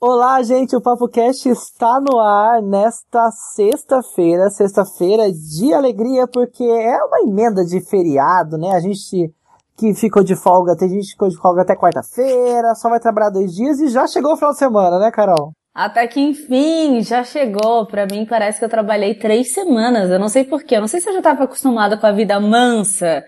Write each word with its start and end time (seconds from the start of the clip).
Olá, 0.00 0.40
gente, 0.44 0.76
o 0.76 0.80
Papo 0.80 1.08
Cast 1.08 1.48
está 1.48 2.00
no 2.00 2.20
ar 2.20 2.62
nesta 2.62 3.32
sexta-feira, 3.32 4.48
sexta-feira 4.48 5.24
de 5.32 5.74
alegria, 5.74 6.24
porque 6.28 6.62
é 6.62 7.02
uma 7.02 7.22
emenda 7.22 7.64
de 7.64 7.80
feriado, 7.80 8.56
né? 8.56 8.76
A 8.76 8.78
gente 8.78 9.34
que 9.76 9.92
ficou 9.94 10.22
de 10.22 10.36
folga, 10.36 10.76
tem 10.76 10.88
gente 10.88 11.06
que 11.06 11.12
ficou 11.14 11.28
de 11.28 11.36
folga 11.36 11.62
até 11.62 11.74
quarta-feira, 11.74 12.76
só 12.76 12.88
vai 12.88 13.00
trabalhar 13.00 13.30
dois 13.30 13.52
dias 13.52 13.80
e 13.80 13.88
já 13.88 14.06
chegou 14.06 14.34
o 14.34 14.36
final 14.36 14.52
de 14.52 14.58
semana, 14.58 15.00
né, 15.00 15.10
Carol? 15.10 15.50
Até 15.74 16.06
que 16.06 16.20
enfim, 16.20 17.02
já 17.02 17.24
chegou. 17.24 17.84
Para 17.84 18.06
mim 18.06 18.24
parece 18.24 18.60
que 18.60 18.64
eu 18.64 18.68
trabalhei 18.68 19.16
três 19.16 19.52
semanas. 19.52 20.10
Eu 20.10 20.20
não 20.20 20.28
sei 20.28 20.44
porquê. 20.44 20.76
Eu 20.76 20.80
não 20.80 20.88
sei 20.88 21.00
se 21.00 21.08
eu 21.08 21.14
já 21.14 21.18
estava 21.18 21.42
acostumada 21.42 21.96
com 21.96 22.06
a 22.06 22.12
vida 22.12 22.38
mansa 22.38 23.24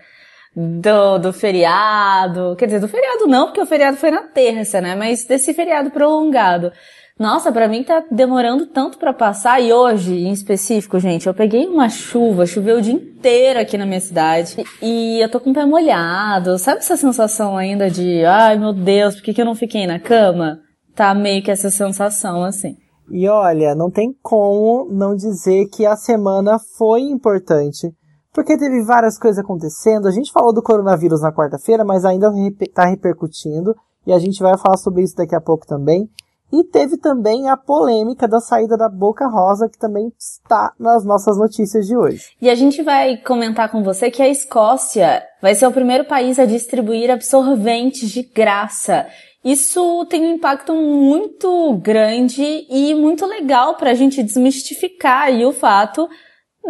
do, 0.54 1.18
do 1.18 1.32
feriado. 1.32 2.56
Quer 2.56 2.66
dizer, 2.66 2.80
do 2.80 2.88
feriado 2.88 3.26
não, 3.26 3.46
porque 3.46 3.60
o 3.60 3.66
feriado 3.66 3.96
foi 3.96 4.10
na 4.10 4.22
terça, 4.22 4.80
né? 4.80 4.94
Mas 4.94 5.24
desse 5.24 5.54
feriado 5.54 5.90
prolongado. 5.90 6.72
Nossa, 7.18 7.52
para 7.52 7.68
mim 7.68 7.84
tá 7.84 8.02
demorando 8.10 8.66
tanto 8.66 8.98
para 8.98 9.12
passar 9.12 9.60
e 9.60 9.70
hoje, 9.70 10.24
em 10.24 10.32
específico, 10.32 10.98
gente, 10.98 11.26
eu 11.26 11.34
peguei 11.34 11.66
uma 11.66 11.86
chuva, 11.90 12.46
choveu 12.46 12.78
o 12.78 12.80
dia 12.80 12.94
inteiro 12.94 13.60
aqui 13.60 13.76
na 13.76 13.84
minha 13.84 14.00
cidade 14.00 14.56
e 14.80 15.22
eu 15.22 15.30
tô 15.30 15.38
com 15.38 15.50
o 15.50 15.54
pé 15.54 15.66
molhado. 15.66 16.58
Sabe 16.58 16.78
essa 16.78 16.96
sensação 16.96 17.58
ainda 17.58 17.90
de, 17.90 18.24
ai 18.24 18.58
meu 18.58 18.72
Deus, 18.72 19.16
por 19.16 19.24
que, 19.24 19.34
que 19.34 19.40
eu 19.42 19.44
não 19.44 19.54
fiquei 19.54 19.86
na 19.86 20.00
cama? 20.00 20.60
Tá 20.96 21.14
meio 21.14 21.42
que 21.42 21.50
essa 21.50 21.68
sensação 21.68 22.42
assim. 22.42 22.74
E 23.10 23.28
olha, 23.28 23.74
não 23.74 23.90
tem 23.90 24.14
como 24.22 24.88
não 24.90 25.14
dizer 25.14 25.66
que 25.66 25.84
a 25.84 25.96
semana 25.96 26.58
foi 26.78 27.02
importante 27.02 27.92
porque 28.32 28.56
teve 28.56 28.82
várias 28.84 29.18
coisas 29.18 29.42
acontecendo. 29.42 30.06
A 30.06 30.10
gente 30.10 30.32
falou 30.32 30.52
do 30.52 30.62
coronavírus 30.62 31.20
na 31.20 31.32
quarta-feira, 31.32 31.84
mas 31.84 32.04
ainda 32.04 32.32
está 32.60 32.84
repercutindo 32.84 33.74
e 34.06 34.12
a 34.12 34.18
gente 34.18 34.42
vai 34.42 34.56
falar 34.56 34.76
sobre 34.76 35.02
isso 35.02 35.16
daqui 35.16 35.34
a 35.34 35.40
pouco 35.40 35.66
também. 35.66 36.08
E 36.52 36.64
teve 36.64 36.96
também 36.96 37.48
a 37.48 37.56
polêmica 37.56 38.26
da 38.26 38.40
saída 38.40 38.76
da 38.76 38.88
Boca 38.88 39.28
Rosa, 39.28 39.68
que 39.68 39.78
também 39.78 40.12
está 40.18 40.72
nas 40.78 41.04
nossas 41.04 41.38
notícias 41.38 41.86
de 41.86 41.96
hoje. 41.96 42.30
E 42.42 42.50
a 42.50 42.56
gente 42.56 42.82
vai 42.82 43.18
comentar 43.18 43.70
com 43.70 43.84
você 43.84 44.10
que 44.10 44.20
a 44.20 44.28
Escócia 44.28 45.22
vai 45.40 45.54
ser 45.54 45.66
o 45.66 45.72
primeiro 45.72 46.04
país 46.06 46.40
a 46.40 46.46
distribuir 46.46 47.08
absorventes 47.08 48.10
de 48.10 48.24
graça. 48.24 49.06
Isso 49.44 50.04
tem 50.06 50.22
um 50.22 50.34
impacto 50.34 50.74
muito 50.74 51.72
grande 51.80 52.66
e 52.68 52.94
muito 52.94 53.24
legal 53.26 53.76
para 53.76 53.92
a 53.92 53.94
gente 53.94 54.22
desmistificar 54.22 55.30
o 55.30 55.52
fato 55.52 56.08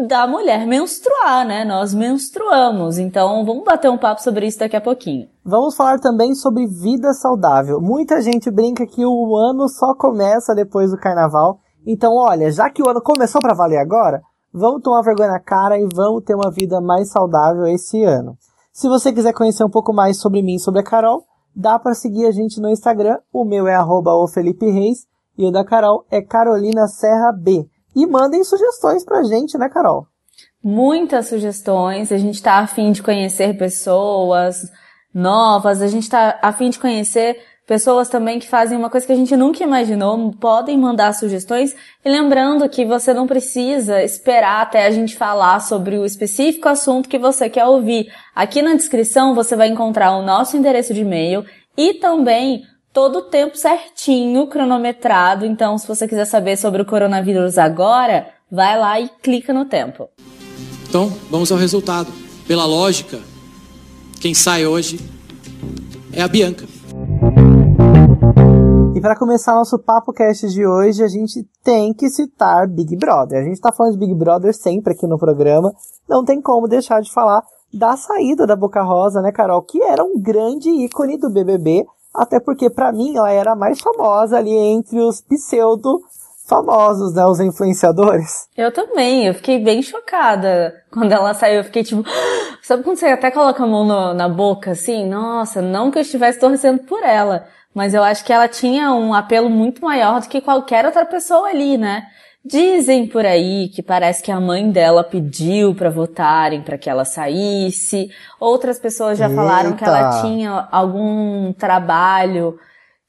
da 0.07 0.27
mulher 0.27 0.67
menstruar, 0.67 1.47
né? 1.47 1.65
Nós 1.65 1.93
menstruamos. 1.93 2.99
Então, 2.99 3.45
vamos 3.45 3.65
bater 3.65 3.91
um 3.91 3.99
papo 3.99 4.23
sobre 4.23 4.47
isso 4.47 4.59
daqui 4.59 4.77
a 4.77 4.81
pouquinho. 4.81 5.29
Vamos 5.45 5.75
falar 5.75 5.99
também 5.99 6.35
sobre 6.35 6.67
vida 6.67 7.13
saudável. 7.13 7.81
Muita 7.81 8.21
gente 8.21 8.51
brinca 8.51 8.87
que 8.87 9.05
o 9.05 9.37
ano 9.37 9.69
só 9.69 9.95
começa 9.95 10.55
depois 10.55 10.91
do 10.91 10.99
carnaval. 10.99 11.59
Então, 11.87 12.15
olha, 12.15 12.51
já 12.51 12.71
que 12.71 12.83
o 12.83 12.89
ano 12.89 13.01
começou 13.03 13.41
para 13.41 13.55
valer 13.55 13.79
agora, 13.79 14.23
vamos 14.53 14.83
tomar 14.83 15.03
vergonha 15.03 15.31
na 15.31 15.41
cara 15.41 15.79
e 15.79 15.87
vamos 15.95 16.25
ter 16.25 16.35
uma 16.35 16.51
vida 16.51 16.81
mais 16.81 17.11
saudável 17.11 17.67
esse 17.67 18.03
ano. 18.03 18.37
Se 18.73 18.89
você 18.89 19.13
quiser 19.13 19.33
conhecer 19.33 19.65
um 19.65 19.71
pouco 19.71 19.93
mais 19.93 20.19
sobre 20.19 20.43
mim 20.43 20.55
e 20.55 20.61
sobre 20.61 20.81
a 20.81 20.85
Carol, 20.85 21.25
dá 21.55 21.79
para 21.79 21.95
seguir 21.95 22.27
a 22.27 22.31
gente 22.31 22.61
no 22.61 22.71
Instagram. 22.71 23.19
O 23.33 23.45
meu 23.45 23.67
é 23.67 23.75
arroba 23.75 24.13
e 25.37 25.47
o 25.47 25.51
da 25.51 25.65
Carol 25.65 26.05
é 26.11 26.21
Carolina 26.21 26.87
Serra 26.87 27.33
B. 27.33 27.67
E 27.95 28.07
mandem 28.07 28.45
sugestões 28.45 29.05
pra 29.05 29.23
gente, 29.23 29.59
né, 29.59 29.69
Carol? 29.69 30.07
Muitas 30.63 31.29
sugestões. 31.29 32.13
A 32.13 32.19
gente 32.19 32.43
tá 32.43 32.59
afim 32.59 32.93
de 32.93 33.03
conhecer 33.03 33.57
pessoas 33.57 34.71
novas, 35.13 35.83
a 35.83 35.89
gente 35.89 36.09
tá 36.09 36.39
afim 36.41 36.71
de 36.71 36.79
conhecer 36.79 37.37
pessoas 37.71 38.09
também 38.09 38.41
que 38.41 38.49
fazem 38.49 38.77
uma 38.77 38.91
coisa 38.91 39.07
que 39.07 39.13
a 39.13 39.17
gente 39.17 39.37
nunca 39.37 39.63
imaginou, 39.63 40.33
podem 40.33 40.77
mandar 40.77 41.13
sugestões. 41.15 41.73
E 42.05 42.11
lembrando 42.11 42.69
que 42.69 42.85
você 42.85 43.15
não 43.15 43.29
precisa 43.29 44.03
esperar 44.03 44.63
até 44.63 44.87
a 44.87 44.91
gente 44.91 45.17
falar 45.17 45.61
sobre 45.61 45.97
o 45.97 46.05
específico 46.05 46.69
assunto 46.69 47.09
que 47.09 47.17
você 47.17 47.49
quer 47.49 47.67
ouvir. 47.67 48.13
Aqui 48.35 48.61
na 48.61 48.75
descrição 48.75 49.37
você 49.37 49.55
vai 49.55 49.69
encontrar 49.69 50.17
o 50.17 50.23
nosso 50.23 50.57
endereço 50.57 50.93
de 50.93 51.03
e-mail 51.03 51.45
e 51.77 51.95
também 51.95 52.65
todo 52.93 53.19
o 53.19 53.23
tempo 53.23 53.57
certinho, 53.57 54.47
cronometrado. 54.47 55.45
Então, 55.45 55.79
se 55.79 55.87
você 55.87 56.07
quiser 56.09 56.25
saber 56.25 56.57
sobre 56.57 56.83
o 56.83 56.87
coronavírus 56.87 57.59
agora, 57.59 58.29
vai 58.51 58.79
lá 58.79 59.01
e 59.01 59.09
clica 59.09 59.53
no 59.53 59.65
tempo. 59.65 60.09
Então, 60.89 61.09
vamos 61.31 61.53
ao 61.53 61.59
resultado. 61.59 62.11
Pela 62.47 62.65
lógica, 62.65 63.21
quem 64.21 64.35
sai 64.35 64.67
hoje 64.67 64.99
é 66.13 66.21
a 66.21 66.29
Bianca. 66.29 66.67
E 68.95 69.01
para 69.01 69.17
começar 69.17 69.55
nosso 69.55 69.79
papo 69.79 70.13
cast 70.13 70.49
de 70.49 70.67
hoje, 70.67 71.03
a 71.03 71.09
gente 71.09 71.49
tem 71.63 71.95
que 71.95 72.11
citar 72.11 72.67
Big 72.67 72.97
Brother. 72.97 73.41
A 73.41 73.45
gente 73.45 73.55
está 73.55 73.73
falando 73.73 73.93
de 73.93 73.99
Big 73.99 74.15
Brother 74.15 74.53
sempre 74.53 74.93
aqui 74.93 75.07
no 75.07 75.17
programa, 75.17 75.73
não 76.09 76.25
tem 76.25 76.43
como 76.43 76.67
deixar 76.67 77.01
de 77.01 77.11
falar 77.11 77.43
da 77.73 77.97
saída 77.97 78.47
da 78.47 78.57
Boca 78.57 78.83
Rosa, 78.83 79.23
né, 79.23 79.31
Carol, 79.31 79.63
que 79.63 79.81
era 79.81 80.03
um 80.03 80.21
grande 80.21 80.69
ícone 80.69 81.17
do 81.17 81.31
BBB, 81.31 81.87
até 82.15 82.41
porque, 82.41 82.69
para 82.69 82.93
mim, 82.93 83.17
ela 83.17 83.31
era 83.31 83.53
a 83.53 83.57
mais 83.57 83.81
famosa 83.81 84.39
ali 84.39 84.55
entre 84.55 85.01
os 85.01 85.21
pseudo 85.21 86.03
famosos, 86.51 87.15
né? 87.15 87.25
Os 87.25 87.39
influenciadores. 87.39 88.49
Eu 88.57 88.73
também, 88.73 89.27
eu 89.27 89.35
fiquei 89.35 89.61
bem 89.61 89.81
chocada 89.83 90.75
quando 90.91 91.13
ela 91.13 91.33
saiu. 91.33 91.59
Eu 91.59 91.65
fiquei 91.65 91.85
tipo, 91.85 92.05
sabe 92.61 92.83
quando 92.83 92.97
você 92.97 93.07
até 93.07 93.31
coloca 93.31 93.63
a 93.63 93.67
mão 93.67 93.85
no, 93.85 94.13
na 94.13 94.29
boca 94.29 94.73
assim? 94.73 95.07
Nossa, 95.07 95.63
não 95.63 95.91
que 95.91 95.99
eu 95.99 96.03
estivesse 96.03 96.41
torcendo 96.41 96.81
por 96.81 97.03
ela, 97.05 97.47
mas 97.73 97.95
eu 97.95 98.03
acho 98.03 98.25
que 98.25 98.33
ela 98.33 98.49
tinha 98.49 98.93
um 98.93 99.15
apelo 99.15 99.49
muito 99.49 99.83
maior 99.83 100.21
do 100.21 100.29
que 100.29 100.41
qualquer 100.41 100.85
outra 100.85 101.07
pessoa 101.07 101.49
ali, 101.49 101.79
né? 101.79 102.03
Dizem 102.45 103.07
por 103.07 103.27
aí 103.27 103.69
que 103.69 103.83
parece 103.83 104.23
que 104.23 104.33
a 104.33 104.41
mãe 104.41 104.71
dela 104.71 105.05
pediu 105.05 105.75
para 105.75 105.91
votarem 105.91 106.63
para 106.63 106.79
que 106.79 106.89
ela 106.89 107.05
saísse. 107.05 108.09
Outras 108.39 108.79
pessoas 108.79 109.19
já 109.19 109.27
Eita. 109.29 109.37
falaram 109.37 109.73
que 109.75 109.85
ela 109.85 110.23
tinha 110.23 110.69
algum 110.73 111.53
trabalho 111.53 112.59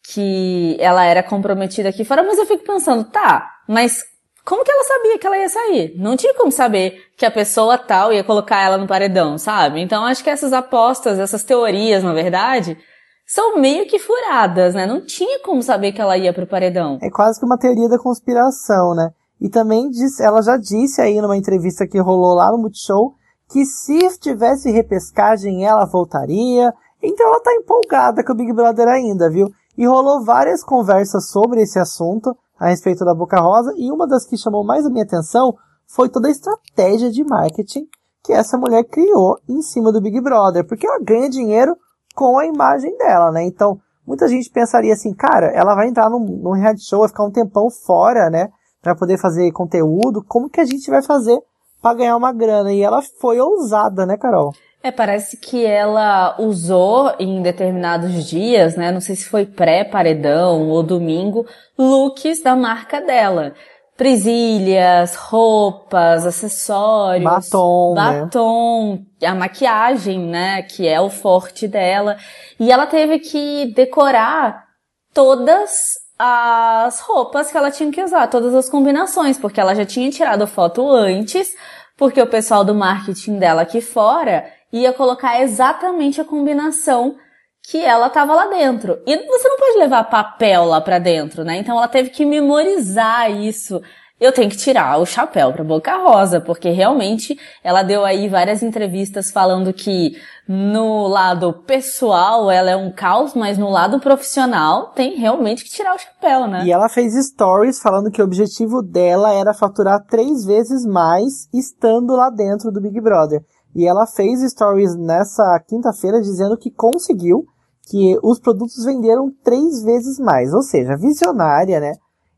que 0.04 0.76
ela 0.80 1.06
era 1.06 1.24
comprometida 1.24 1.90
aqui 1.90 2.04
fora, 2.04 2.24
mas 2.24 2.38
eu 2.38 2.46
fico 2.46 2.66
pensando, 2.66 3.06
tá, 3.06 3.50
mas 3.68 4.04
como 4.44 4.64
que 4.66 4.72
ela 4.72 4.84
sabia 4.84 5.18
que 5.18 5.28
ela 5.28 5.38
ia 5.38 5.50
sair? 5.50 5.94
Não 5.98 6.18
tinha 6.18 6.34
como 6.34 6.52
saber 6.52 7.12
que 7.16 7.26
a 7.26 7.32
pessoa 7.32 7.78
tal 7.78 8.12
ia 8.12 8.24
colocar 8.24 8.62
ela 8.62 8.78
no 8.78 8.88
paredão, 8.88 9.38
sabe? 9.38 9.80
Então 9.80 10.04
acho 10.04 10.24
que 10.24 10.30
essas 10.30 10.52
apostas, 10.52 11.20
essas 11.20 11.44
teorias, 11.44 12.04
na 12.04 12.14
verdade, 12.14 12.78
são 13.26 13.58
meio 13.58 13.88
que 13.88 13.98
furadas, 13.98 14.74
né? 14.74 14.86
Não 14.86 15.06
tinha 15.06 15.40
como 15.40 15.62
saber 15.62 15.94
que 15.94 16.02
ela 16.02 16.18
ia 16.18 16.34
pro 16.34 16.48
paredão. 16.48 16.98
É 17.02 17.10
quase 17.10 17.40
que 17.40 17.46
uma 17.46 17.58
teoria 17.58 17.88
da 17.88 17.98
conspiração, 18.00 18.94
né? 18.94 19.12
E 19.42 19.50
também 19.50 19.90
disse, 19.90 20.24
ela 20.24 20.44
já 20.44 20.56
disse 20.56 21.02
aí 21.02 21.20
numa 21.20 21.36
entrevista 21.36 21.88
que 21.88 22.00
rolou 22.00 22.36
lá 22.36 22.52
no 22.52 22.60
Multishow 22.60 23.16
que 23.50 23.66
se 23.66 24.18
tivesse 24.20 24.70
repescagem 24.72 25.66
ela 25.66 25.84
voltaria. 25.86 26.72
Então 27.02 27.28
ela 27.28 27.42
tá 27.42 27.52
empolgada 27.54 28.24
com 28.24 28.34
o 28.34 28.36
Big 28.36 28.54
Brother 28.54 28.88
ainda, 28.88 29.30
viu? 29.30 29.50
E 29.76 29.86
rolou 29.86 30.24
várias 30.24 30.64
conversas 30.64 31.30
sobre 31.30 31.62
esse 31.62 31.80
assunto 31.80 32.38
a 32.60 32.68
respeito 32.68 33.04
da 33.04 33.16
Boca 33.16 33.42
Rosa 33.42 33.74
e 33.76 33.92
uma 33.92 34.08
das 34.08 34.26
que 34.26 34.38
chamou 34.38 34.64
mais 34.64 34.86
a 34.86 34.90
minha 34.90 35.04
atenção 35.04 35.56
foi 35.88 36.08
toda 36.08 36.28
a 36.28 36.32
estratégia 36.32 37.12
de 37.12 37.24
marketing 37.24 37.88
que 38.24 38.32
essa 38.32 38.58
mulher 38.58 38.84
criou 38.84 39.40
em 39.50 39.64
cima 39.64 39.92
do 39.92 40.00
Big 40.00 40.22
Brother, 40.22 40.66
porque 40.66 40.86
ela 40.86 41.00
ganha 41.04 41.28
dinheiro 41.28 41.76
com 42.16 42.38
a 42.38 42.46
imagem 42.46 42.96
dela, 42.98 43.32
né? 43.32 43.44
Então, 43.44 43.80
muita 44.06 44.28
gente 44.28 44.50
pensaria 44.52 44.94
assim, 44.94 45.14
cara, 45.14 45.48
ela 45.48 45.74
vai 45.74 45.88
entrar 45.88 46.10
num, 46.10 46.20
num 46.20 46.52
reality 46.52 46.88
show, 46.88 47.00
vai 47.00 47.10
ficar 47.10 47.24
um 47.24 47.32
tempão 47.32 47.70
fora, 47.70 48.30
né? 48.30 48.50
Para 48.82 48.96
poder 48.96 49.18
fazer 49.18 49.52
conteúdo, 49.52 50.24
como 50.28 50.50
que 50.50 50.60
a 50.60 50.66
gente 50.66 50.90
vai 50.90 51.04
fazer 51.04 51.40
para 51.82 51.96
ganhar 51.96 52.18
uma 52.18 52.34
grana? 52.34 52.74
E 52.74 52.82
ela 52.82 53.02
foi 53.20 53.40
ousada, 53.40 54.06
né, 54.06 54.18
Carol? 54.18 54.54
É, 54.84 54.90
parece 54.92 55.38
que 55.38 55.64
ela 55.64 56.36
usou 56.40 57.14
em 57.20 57.42
determinados 57.42 58.26
dias, 58.26 58.76
né? 58.76 58.92
Não 58.92 59.00
sei 59.00 59.16
se 59.16 59.26
foi 59.26 59.46
pré-paredão 59.46 60.70
ou 60.70 60.82
domingo, 60.82 61.46
looks 61.78 62.42
da 62.42 62.56
marca 62.56 63.00
dela. 63.00 63.54
Presilhas, 63.96 65.16
roupas, 65.16 66.26
acessórios. 66.26 67.24
Batom. 67.24 67.94
Né? 67.94 68.22
Batom, 68.22 69.06
né? 69.22 69.28
a 69.28 69.36
maquiagem, 69.36 70.20
né? 70.20 70.64
Que 70.64 70.88
é 70.88 71.00
o 71.00 71.12
forte 71.12 71.68
dela. 71.68 72.18
E 72.60 72.72
ela 72.72 72.88
teve 72.88 73.20
que 73.20 73.72
decorar 73.76 74.66
todas 75.14 76.01
as 76.24 77.00
roupas 77.00 77.52
que 77.52 77.58
ela 77.58 77.72
tinha 77.72 77.92
que 77.92 78.04
usar, 78.04 78.28
todas 78.28 78.54
as 78.54 78.70
combinações, 78.70 79.40
porque 79.40 79.60
ela 79.60 79.74
já 79.74 79.84
tinha 79.84 80.12
tirado 80.12 80.46
foto 80.46 80.88
antes, 80.88 81.52
porque 81.98 82.22
o 82.22 82.28
pessoal 82.28 82.64
do 82.64 82.76
marketing 82.76 83.40
dela 83.40 83.64
aqui 83.64 83.82
fora 83.82 84.46
ia 84.72 84.94
colocar 84.94 85.42
exatamente 85.42 86.22
a 86.22 86.26
combinação 86.26 87.16
que 87.64 87.84
ela 87.84 88.08
tava 88.08 88.36
lá 88.36 88.46
dentro. 88.46 89.02
E 89.08 89.18
você 89.18 89.50
não 89.50 89.58
pode 89.58 89.80
levar 89.80 90.04
papel 90.04 90.66
lá 90.66 90.80
para 90.80 91.00
dentro, 91.00 91.44
né? 91.44 91.58
Então 91.58 91.76
ela 91.76 91.88
teve 91.88 92.12
que 92.12 92.24
memorizar 92.24 93.32
isso. 93.32 93.82
Eu 94.22 94.32
tenho 94.32 94.52
que 94.52 94.56
tirar 94.56 95.00
o 95.00 95.06
chapéu 95.06 95.52
para 95.52 95.64
Boca 95.64 95.98
Rosa, 95.98 96.40
porque 96.40 96.70
realmente 96.70 97.36
ela 97.64 97.82
deu 97.82 98.06
aí 98.06 98.30
várias 98.30 98.62
entrevistas 98.62 99.32
falando 99.32 99.74
que 99.74 100.16
no 100.48 101.08
lado 101.08 101.52
pessoal 101.66 102.52
ela 102.52 102.70
é 102.70 102.76
um 102.76 102.92
caos, 102.92 103.34
mas 103.34 103.58
no 103.58 103.68
lado 103.68 104.00
profissional 104.00 104.92
tem 104.94 105.16
realmente 105.16 105.64
que 105.64 105.72
tirar 105.72 105.96
o 105.96 106.00
chapéu, 106.00 106.48
né? 106.48 106.64
E 106.64 106.72
ela 106.72 106.88
fez 106.88 107.16
stories 107.30 107.82
falando 107.82 108.12
que 108.12 108.22
o 108.22 108.26
objetivo 108.26 108.84
dela 108.84 109.34
era 109.34 109.56
faturar 109.56 110.06
três 110.06 110.46
vezes 110.46 110.86
mais 110.86 111.50
estando 111.52 112.16
lá 112.16 112.30
dentro 112.30 112.72
do 112.72 112.80
Big 112.80 113.02
Brother. 113.02 113.44
E 113.76 113.88
ela 113.88 114.06
fez 114.06 114.48
stories 114.52 114.96
nessa 114.96 115.60
quinta-feira 115.68 116.22
dizendo 116.22 116.56
que 116.58 116.70
conseguiu, 116.70 117.44
que 117.90 118.20
os 118.22 118.40
produtos 118.40 118.86
venderam 118.86 119.32
três 119.44 119.82
vezes 119.82 120.20
mais, 120.20 120.54
ou 120.54 120.62
seja, 120.62 120.96
visionária, 120.96 121.80
né? 121.80 121.94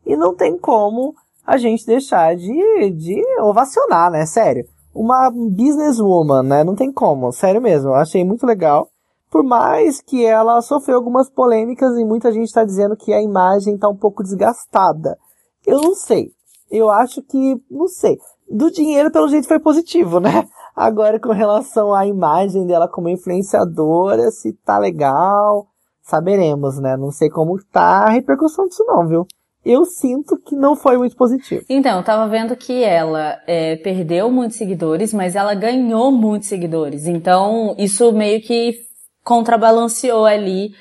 E 0.06 0.16
não 0.16 0.34
tem 0.34 0.58
como 0.58 1.14
a 1.46 1.58
gente 1.58 1.86
deixar 1.86 2.36
de, 2.36 2.90
de 2.92 3.22
ovacionar, 3.42 4.12
né? 4.12 4.26
Sério. 4.26 4.66
Uma 4.94 5.30
businesswoman, 5.30 6.44
né? 6.44 6.64
Não 6.64 6.76
tem 6.76 6.92
como, 6.92 7.32
sério 7.32 7.62
mesmo. 7.62 7.90
Eu 7.90 7.96
achei 7.96 8.24
muito 8.24 8.46
legal. 8.46 8.88
Por 9.30 9.44
mais 9.44 10.00
que 10.00 10.24
ela 10.24 10.62
sofreu 10.62 10.96
algumas 10.96 11.30
polêmicas 11.30 11.98
e 11.98 12.06
muita 12.06 12.32
gente 12.32 12.46
está 12.46 12.64
dizendo 12.64 12.96
que 12.96 13.12
a 13.12 13.22
imagem 13.22 13.76
está 13.76 13.90
um 13.90 13.96
pouco 13.96 14.22
desgastada. 14.22 15.18
Eu 15.66 15.82
não 15.82 15.96
sei. 15.96 16.32
Eu 16.70 16.90
acho 16.90 17.22
que, 17.24 17.60
não 17.70 17.88
sei. 17.88 18.18
Do 18.50 18.72
dinheiro, 18.72 19.12
pelo 19.12 19.28
jeito, 19.28 19.48
foi 19.48 19.60
positivo, 19.60 20.20
né? 20.20 20.48
Agora, 20.76 21.20
com 21.20 21.32
relação 21.32 21.94
à 21.94 22.06
imagem 22.06 22.66
dela 22.66 22.88
como 22.88 23.10
influenciadora, 23.10 24.30
se 24.32 24.54
tá 24.54 24.78
legal, 24.78 25.68
saberemos, 26.04 26.80
né? 26.80 26.96
Não 26.96 27.12
sei 27.12 27.30
como 27.30 27.60
tá 27.72 28.06
a 28.06 28.10
repercussão 28.10 28.68
disso 28.68 28.84
não, 28.86 29.08
viu? 29.08 29.26
Eu 29.66 29.86
sinto 29.86 30.38
que 30.38 30.56
não 30.56 30.76
foi 30.76 30.98
muito 30.98 31.16
positivo. 31.16 31.64
Então, 31.70 31.98
eu 31.98 32.04
tava 32.04 32.28
vendo 32.28 32.56
que 32.56 32.84
ela 32.84 33.40
é, 33.48 33.78
perdeu 33.78 34.30
muitos 34.30 34.58
seguidores, 34.58 35.14
mas 35.14 35.36
ela 35.36 35.54
ganhou 35.54 36.12
muitos 36.12 36.50
seguidores. 36.50 37.08
Então, 37.08 37.76
isso 37.78 38.12
meio 38.12 38.42
que 38.42 38.82
contrabalanceou 39.24 40.26
ali 40.26 40.72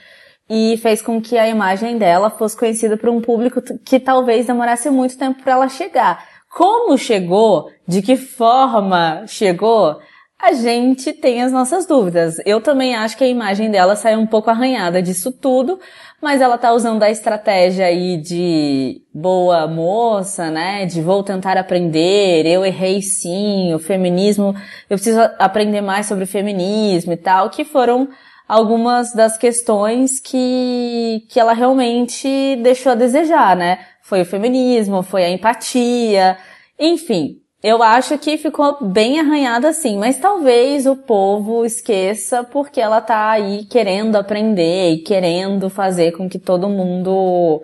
e 0.50 0.76
fez 0.78 1.00
com 1.00 1.20
que 1.20 1.38
a 1.38 1.48
imagem 1.48 1.96
dela 1.96 2.28
fosse 2.28 2.56
conhecida 2.56 2.96
por 2.96 3.08
um 3.08 3.20
público 3.20 3.62
que 3.84 4.00
talvez 4.00 4.46
demorasse 4.46 4.90
muito 4.90 5.16
tempo 5.16 5.42
para 5.42 5.52
ela 5.52 5.68
chegar. 5.68 6.26
Como 6.50 6.98
chegou? 6.98 7.70
De 7.86 8.02
que 8.02 8.16
forma 8.16 9.24
chegou? 9.26 9.98
A 10.38 10.52
gente 10.52 11.12
tem 11.12 11.40
as 11.40 11.52
nossas 11.52 11.86
dúvidas. 11.86 12.36
Eu 12.44 12.60
também 12.60 12.96
acho 12.96 13.16
que 13.16 13.22
a 13.22 13.28
imagem 13.28 13.70
dela 13.70 13.94
saiu 13.94 14.18
um 14.18 14.26
pouco 14.26 14.50
arranhada 14.50 15.00
disso 15.00 15.30
tudo, 15.30 15.78
mas 16.22 16.40
ela 16.40 16.56
tá 16.56 16.72
usando 16.72 17.02
a 17.02 17.10
estratégia 17.10 17.86
aí 17.86 18.16
de 18.16 19.02
boa 19.12 19.66
moça, 19.66 20.52
né? 20.52 20.86
De 20.86 21.02
vou 21.02 21.24
tentar 21.24 21.58
aprender, 21.58 22.46
eu 22.46 22.64
errei 22.64 23.02
sim, 23.02 23.74
o 23.74 23.78
feminismo, 23.80 24.54
eu 24.88 24.96
preciso 24.96 25.20
aprender 25.36 25.80
mais 25.80 26.06
sobre 26.06 26.22
o 26.22 26.26
feminismo 26.26 27.12
e 27.12 27.16
tal, 27.16 27.50
que 27.50 27.64
foram 27.64 28.08
algumas 28.46 29.12
das 29.12 29.36
questões 29.36 30.20
que, 30.20 31.26
que 31.28 31.40
ela 31.40 31.52
realmente 31.52 32.56
deixou 32.62 32.92
a 32.92 32.94
desejar, 32.94 33.56
né? 33.56 33.80
Foi 34.00 34.22
o 34.22 34.26
feminismo, 34.26 35.02
foi 35.02 35.24
a 35.24 35.30
empatia, 35.30 36.38
enfim, 36.78 37.40
eu 37.62 37.80
acho 37.80 38.18
que 38.18 38.36
ficou 38.36 38.84
bem 38.84 39.20
arranhada 39.20 39.68
assim, 39.68 39.96
mas 39.96 40.18
talvez 40.18 40.84
o 40.84 40.96
povo 40.96 41.64
esqueça 41.64 42.42
porque 42.42 42.80
ela 42.80 43.00
tá 43.00 43.30
aí 43.30 43.64
querendo 43.66 44.16
aprender 44.16 44.90
e 44.90 44.98
querendo 44.98 45.70
fazer 45.70 46.10
com 46.12 46.28
que 46.28 46.40
todo 46.40 46.68
mundo 46.68 47.62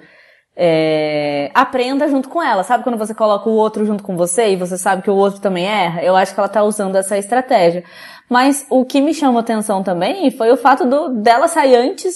é, 0.56 1.50
aprenda 1.52 2.06
junto 2.08 2.28
com 2.28 2.40
ela. 2.40 2.62
Sabe 2.62 2.84
quando 2.84 2.96
você 2.96 3.12
coloca 3.12 3.48
o 3.48 3.54
outro 3.54 3.84
junto 3.84 4.04
com 4.04 4.16
você 4.16 4.50
e 4.52 4.56
você 4.56 4.78
sabe 4.78 5.02
que 5.02 5.10
o 5.10 5.16
outro 5.16 5.40
também 5.40 5.66
erra? 5.66 6.02
Eu 6.02 6.14
acho 6.14 6.32
que 6.32 6.38
ela 6.38 6.48
tá 6.48 6.62
usando 6.62 6.94
essa 6.94 7.18
estratégia. 7.18 7.82
Mas 8.30 8.66
o 8.70 8.84
que 8.84 9.00
me 9.00 9.12
chamou 9.12 9.40
atenção 9.40 9.82
também 9.82 10.30
foi 10.30 10.52
o 10.52 10.56
fato 10.56 10.84
do, 10.84 11.08
dela 11.22 11.48
sair 11.48 11.74
antes 11.74 12.14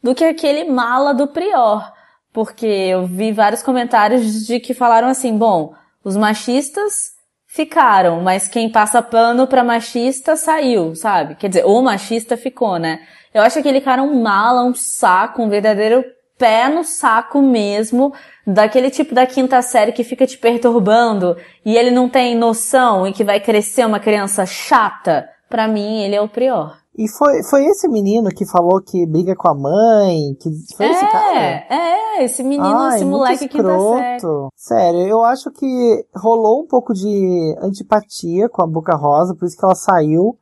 do 0.00 0.14
que 0.14 0.24
aquele 0.24 0.64
mala 0.70 1.12
do 1.12 1.26
Prior. 1.26 1.92
Porque 2.32 2.66
eu 2.66 3.06
vi 3.06 3.32
vários 3.32 3.62
comentários 3.62 4.46
de 4.46 4.60
que 4.60 4.72
falaram 4.72 5.08
assim, 5.08 5.36
bom, 5.36 5.72
os 6.04 6.16
machistas 6.16 7.13
ficaram, 7.54 8.20
mas 8.20 8.48
quem 8.48 8.68
passa 8.68 9.00
pano 9.00 9.46
pra 9.46 9.62
machista 9.62 10.34
saiu, 10.34 10.92
sabe? 10.96 11.36
Quer 11.36 11.48
dizer, 11.48 11.64
o 11.64 11.80
machista 11.80 12.36
ficou, 12.36 12.78
né? 12.80 13.00
Eu 13.32 13.42
acho 13.42 13.60
aquele 13.60 13.80
cara 13.80 14.02
um 14.02 14.20
mala, 14.20 14.64
um 14.64 14.74
saco, 14.74 15.40
um 15.40 15.48
verdadeiro 15.48 16.04
pé 16.36 16.68
no 16.68 16.82
saco 16.82 17.40
mesmo, 17.40 18.12
daquele 18.44 18.90
tipo 18.90 19.14
da 19.14 19.24
quinta 19.24 19.62
série 19.62 19.92
que 19.92 20.02
fica 20.02 20.26
te 20.26 20.36
perturbando 20.36 21.36
e 21.64 21.76
ele 21.76 21.92
não 21.92 22.08
tem 22.08 22.34
noção 22.34 23.06
e 23.06 23.12
que 23.12 23.22
vai 23.22 23.38
crescer 23.38 23.86
uma 23.86 24.00
criança 24.00 24.44
chata. 24.44 25.28
Pra 25.48 25.68
mim, 25.68 26.02
ele 26.02 26.16
é 26.16 26.20
o 26.20 26.28
prior. 26.28 26.83
E 26.96 27.08
foi, 27.08 27.42
foi 27.42 27.64
esse 27.66 27.88
menino 27.88 28.30
que 28.30 28.46
falou 28.46 28.80
que 28.80 29.04
briga 29.04 29.34
com 29.34 29.48
a 29.48 29.54
mãe? 29.54 30.34
Que 30.40 30.48
foi 30.76 30.86
é, 30.86 30.90
esse 30.90 31.06
cara? 31.06 31.64
É, 31.68 32.24
esse 32.24 32.42
menino, 32.44 32.64
Ai, 32.64 32.96
esse 32.96 33.04
moleque 33.04 33.48
que 33.48 33.60
tá 33.60 33.78
sério. 33.78 34.48
Sério, 34.54 35.00
eu 35.00 35.24
acho 35.24 35.50
que 35.50 36.06
rolou 36.14 36.62
um 36.62 36.66
pouco 36.66 36.94
de 36.94 37.56
antipatia 37.60 38.48
com 38.48 38.62
a 38.62 38.66
Boca 38.66 38.94
Rosa, 38.94 39.34
por 39.34 39.44
isso 39.44 39.56
que 39.56 39.64
ela 39.64 39.74
saiu, 39.74 40.38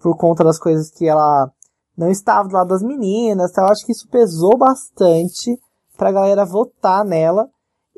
por 0.00 0.16
conta 0.16 0.42
das 0.42 0.58
coisas 0.58 0.90
que 0.90 1.06
ela 1.06 1.50
não 1.96 2.08
estava 2.08 2.48
do 2.48 2.54
lado 2.54 2.68
das 2.68 2.82
meninas. 2.82 3.50
Então 3.50 3.64
eu 3.64 3.70
acho 3.70 3.84
que 3.84 3.92
isso 3.92 4.08
pesou 4.08 4.56
bastante 4.56 5.58
pra 5.98 6.10
galera 6.10 6.46
votar 6.46 7.04
nela. 7.04 7.46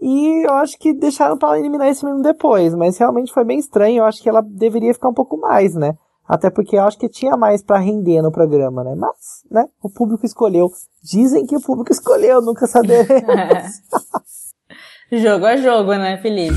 E 0.00 0.44
eu 0.44 0.54
acho 0.54 0.76
que 0.76 0.92
deixaram 0.92 1.38
para 1.38 1.56
eliminar 1.56 1.86
esse 1.86 2.04
menino 2.04 2.24
depois, 2.24 2.74
mas 2.74 2.98
realmente 2.98 3.32
foi 3.32 3.44
bem 3.44 3.60
estranho. 3.60 3.98
Eu 3.98 4.04
acho 4.04 4.20
que 4.20 4.28
ela 4.28 4.42
deveria 4.42 4.92
ficar 4.92 5.08
um 5.08 5.14
pouco 5.14 5.36
mais, 5.36 5.76
né? 5.76 5.96
Até 6.26 6.50
porque 6.50 6.76
eu 6.76 6.82
acho 6.82 6.98
que 6.98 7.08
tinha 7.08 7.36
mais 7.36 7.62
para 7.62 7.78
render 7.78 8.22
no 8.22 8.30
programa, 8.30 8.84
né? 8.84 8.94
Mas, 8.94 9.44
né? 9.50 9.66
O 9.82 9.90
público 9.90 10.24
escolheu. 10.24 10.70
Dizem 11.02 11.44
que 11.46 11.56
o 11.56 11.60
público 11.60 11.92
escolheu, 11.92 12.40
nunca 12.40 12.66
saberemos. 12.66 13.82
Jogo 15.12 15.44
a 15.44 15.58
jogo, 15.58 15.92
né, 15.92 16.16
Felipe? 16.16 16.56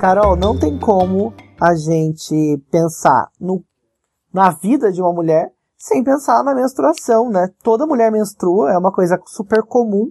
Carol, 0.00 0.34
não 0.34 0.58
tem 0.58 0.76
como 0.76 1.32
a 1.60 1.76
gente 1.76 2.60
pensar 2.70 3.28
no, 3.40 3.64
na 4.32 4.50
vida 4.50 4.90
de 4.90 5.00
uma 5.00 5.12
mulher 5.12 5.52
sem 5.76 6.02
pensar 6.02 6.42
na 6.42 6.54
menstruação, 6.54 7.30
né? 7.30 7.48
Toda 7.62 7.86
mulher 7.86 8.10
menstrua, 8.10 8.72
é 8.72 8.78
uma 8.78 8.90
coisa 8.90 9.20
super 9.26 9.62
comum. 9.62 10.10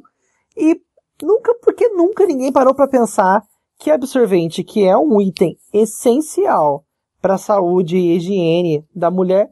E 0.55 0.81
Nunca, 1.21 1.53
porque 1.63 1.89
nunca 1.89 2.25
ninguém 2.25 2.51
parou 2.51 2.73
para 2.73 2.87
pensar 2.87 3.43
que 3.79 3.91
absorvente, 3.91 4.63
que 4.63 4.83
é 4.83 4.97
um 4.97 5.21
item 5.21 5.57
essencial 5.73 6.83
para 7.21 7.35
a 7.35 7.39
saúde 7.39 7.97
e 7.97 8.15
higiene 8.15 8.83
da 8.95 9.09
mulher, 9.09 9.49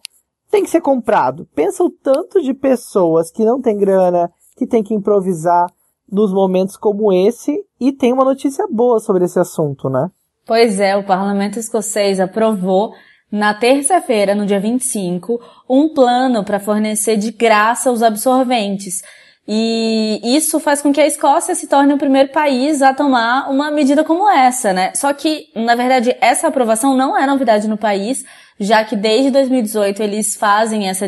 tem 0.50 0.63
que 0.63 0.69
ser 0.69 0.81
comprado. 0.81 1.47
Pensa 1.53 1.83
o 1.83 1.89
tanto 1.89 2.41
de 2.41 2.53
pessoas 2.53 3.31
que 3.31 3.43
não 3.43 3.62
tem 3.62 3.77
grana, 3.77 4.31
que 4.55 4.65
tem 4.65 4.84
que 4.84 4.93
improvisar 4.93 5.67
nos 6.12 6.31
momentos 6.31 6.77
como 6.77 7.12
esse, 7.12 7.65
e 7.79 7.91
tem 7.91 8.13
uma 8.13 8.24
notícia 8.24 8.67
boa 8.69 9.00
sobre 9.00 9.25
esse 9.25 9.39
assunto, 9.39 9.89
né? 9.89 10.10
Pois 10.45 10.79
é, 10.79 10.95
o 10.95 11.05
parlamento 11.05 11.57
escocês 11.57 12.19
aprovou 12.19 12.93
na 13.31 13.53
terça-feira, 13.53 14.36
no 14.36 14.45
dia 14.45 14.60
25, 14.60 15.39
um 15.67 15.91
plano 15.93 16.45
para 16.45 16.60
fornecer 16.60 17.17
de 17.17 17.31
graça 17.31 17.91
os 17.91 18.03
absorventes 18.03 19.01
e 19.48 20.20
isso 20.24 20.60
faz 20.60 20.82
com 20.82 20.92
que 20.92 21.00
a 21.00 21.06
Escócia 21.06 21.54
se 21.54 21.68
torne 21.68 21.94
o 21.94 22.00
primeiro 22.00 22.30
país 22.30 22.82
a 22.82 22.94
tomar 22.96 23.50
uma 23.50 23.70
medida 23.70 24.04
como 24.04 24.28
essa, 24.28 24.74
né? 24.74 24.92
Só 24.96 25.14
que, 25.14 25.50
na 25.56 25.75
verdade, 25.75 26.16
essa 26.20 26.48
aprovação 26.48 26.98
não 26.98 27.16
é 27.16 27.28
novidade 27.28 27.68
no 27.68 27.78
país, 27.78 28.25
já 28.60 28.84
que 28.84 28.96
desde 28.96 29.30
2018 29.30 30.02
eles 30.02 30.36
fazem 30.36 30.90
essa, 30.90 31.06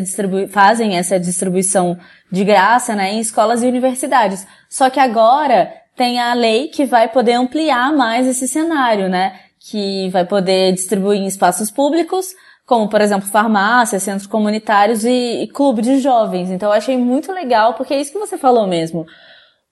fazem 0.50 0.96
essa 0.96 1.18
distribuição 1.18 1.98
de 2.30 2.44
graça, 2.44 2.94
né, 2.94 3.12
em 3.12 3.20
escolas 3.20 3.62
e 3.62 3.66
universidades. 3.66 4.46
Só 4.68 4.88
que 4.88 5.00
agora 5.00 5.72
tem 5.96 6.20
a 6.20 6.32
lei 6.32 6.68
que 6.68 6.84
vai 6.84 7.08
poder 7.08 7.32
ampliar 7.32 7.92
mais 7.92 8.26
esse 8.26 8.46
cenário, 8.46 9.08
né? 9.08 9.40
Que 9.58 10.08
vai 10.10 10.24
poder 10.24 10.72
distribuir 10.72 11.20
em 11.20 11.26
espaços 11.26 11.72
públicos, 11.72 12.28
como 12.68 12.86
por 12.86 13.00
exemplo 13.00 13.26
farmácias, 13.26 14.02
centros 14.02 14.26
comunitários 14.26 15.02
e, 15.02 15.42
e 15.42 15.48
clube 15.48 15.80
de 15.80 16.00
jovens. 16.00 16.50
Então 16.50 16.68
eu 16.68 16.74
achei 16.74 16.98
muito 16.98 17.32
legal, 17.32 17.72
porque 17.72 17.94
é 17.94 18.00
isso 18.00 18.12
que 18.12 18.18
você 18.18 18.36
falou 18.36 18.66
mesmo. 18.66 19.06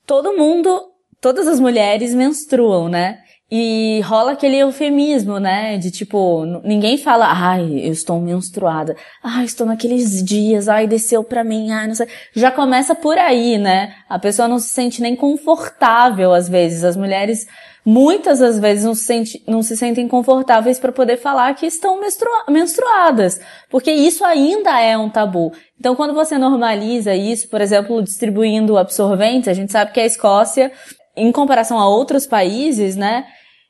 Todo 0.06 0.34
mundo, 0.34 0.80
todas 1.20 1.46
as 1.46 1.60
mulheres 1.60 2.14
menstruam, 2.14 2.88
né? 2.88 3.18
E 3.50 4.00
rola 4.00 4.32
aquele 4.32 4.56
eufemismo, 4.56 5.38
né? 5.38 5.76
De 5.76 5.90
tipo, 5.90 6.46
ninguém 6.64 6.96
fala, 6.96 7.26
ai, 7.30 7.80
eu 7.86 7.92
estou 7.92 8.18
menstruada. 8.18 8.96
Ai, 9.22 9.44
estou 9.44 9.66
naqueles 9.66 10.24
dias, 10.24 10.66
ai, 10.66 10.86
desceu 10.86 11.22
pra 11.22 11.44
mim, 11.44 11.70
ai, 11.70 11.86
não 11.86 11.94
sei. 11.94 12.08
Já 12.34 12.50
começa 12.50 12.94
por 12.94 13.18
aí, 13.18 13.58
né? 13.58 13.94
A 14.08 14.18
pessoa 14.18 14.48
não 14.48 14.58
se 14.58 14.68
sente 14.68 15.02
nem 15.02 15.14
confortável 15.14 16.32
às 16.32 16.48
vezes. 16.48 16.82
As 16.82 16.96
mulheres, 16.96 17.46
muitas 17.86 18.40
das 18.40 18.58
vezes, 18.58 18.84
não 18.84 18.96
se, 18.96 19.42
não 19.46 19.62
se 19.62 19.76
sentem 19.76 20.08
confortáveis 20.08 20.80
para 20.80 20.90
poder 20.90 21.18
falar 21.18 21.54
que 21.54 21.66
estão 21.66 22.00
menstruadas. 22.48 23.40
Porque 23.70 23.92
isso 23.92 24.24
ainda 24.24 24.80
é 24.80 24.98
um 24.98 25.08
tabu. 25.08 25.52
Então, 25.78 25.94
quando 25.94 26.12
você 26.12 26.36
normaliza 26.36 27.14
isso, 27.14 27.48
por 27.48 27.60
exemplo, 27.60 28.02
distribuindo 28.02 28.76
absorventes, 28.76 29.48
a 29.48 29.54
gente 29.54 29.70
sabe 29.70 29.92
que 29.92 30.00
a 30.00 30.06
Escócia 30.06 30.72
em 31.16 31.30
comparação 31.30 31.78
a 31.78 31.88
outros 31.88 32.26
países, 32.26 32.96
né, 32.96 33.24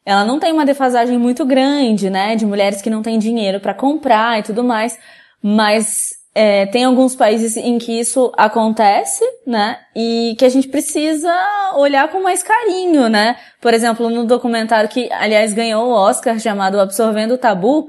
ela 0.05 0.25
não 0.25 0.41
tem 0.41 0.53
uma 0.53 0.65
defasagem 0.65 1.19
muito 1.19 1.45
grande, 1.45 2.09
né, 2.09 2.35
de 2.35 2.47
mulheres 2.47 2.81
que 2.81 2.91
não 2.91 3.03
têm 3.03 3.19
dinheiro 3.19 3.61
para 3.61 3.75
comprar 3.75 4.39
e 4.39 4.43
tudo 4.43 4.65
mais, 4.65 4.99
mas 5.43 6.16
é, 6.39 6.67
tem 6.67 6.85
alguns 6.85 7.17
países 7.17 7.57
em 7.57 7.79
que 7.79 7.99
isso 7.99 8.31
acontece, 8.37 9.25
né, 9.47 9.79
e 9.97 10.37
que 10.39 10.45
a 10.45 10.51
gente 10.51 10.69
precisa 10.69 11.33
olhar 11.77 12.09
com 12.09 12.21
mais 12.21 12.43
carinho, 12.43 13.09
né. 13.09 13.39
Por 13.59 13.73
exemplo, 13.73 14.11
no 14.11 14.27
documentário 14.27 14.91
que, 14.91 15.11
aliás, 15.11 15.55
ganhou 15.55 15.89
o 15.89 15.95
Oscar 15.95 16.39
chamado 16.39 16.79
Absorvendo 16.79 17.33
o 17.33 17.39
Tabu, 17.39 17.89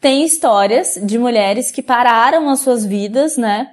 tem 0.00 0.24
histórias 0.24 0.98
de 1.02 1.18
mulheres 1.18 1.70
que 1.70 1.82
pararam 1.82 2.48
as 2.48 2.60
suas 2.60 2.82
vidas, 2.82 3.36
né, 3.36 3.68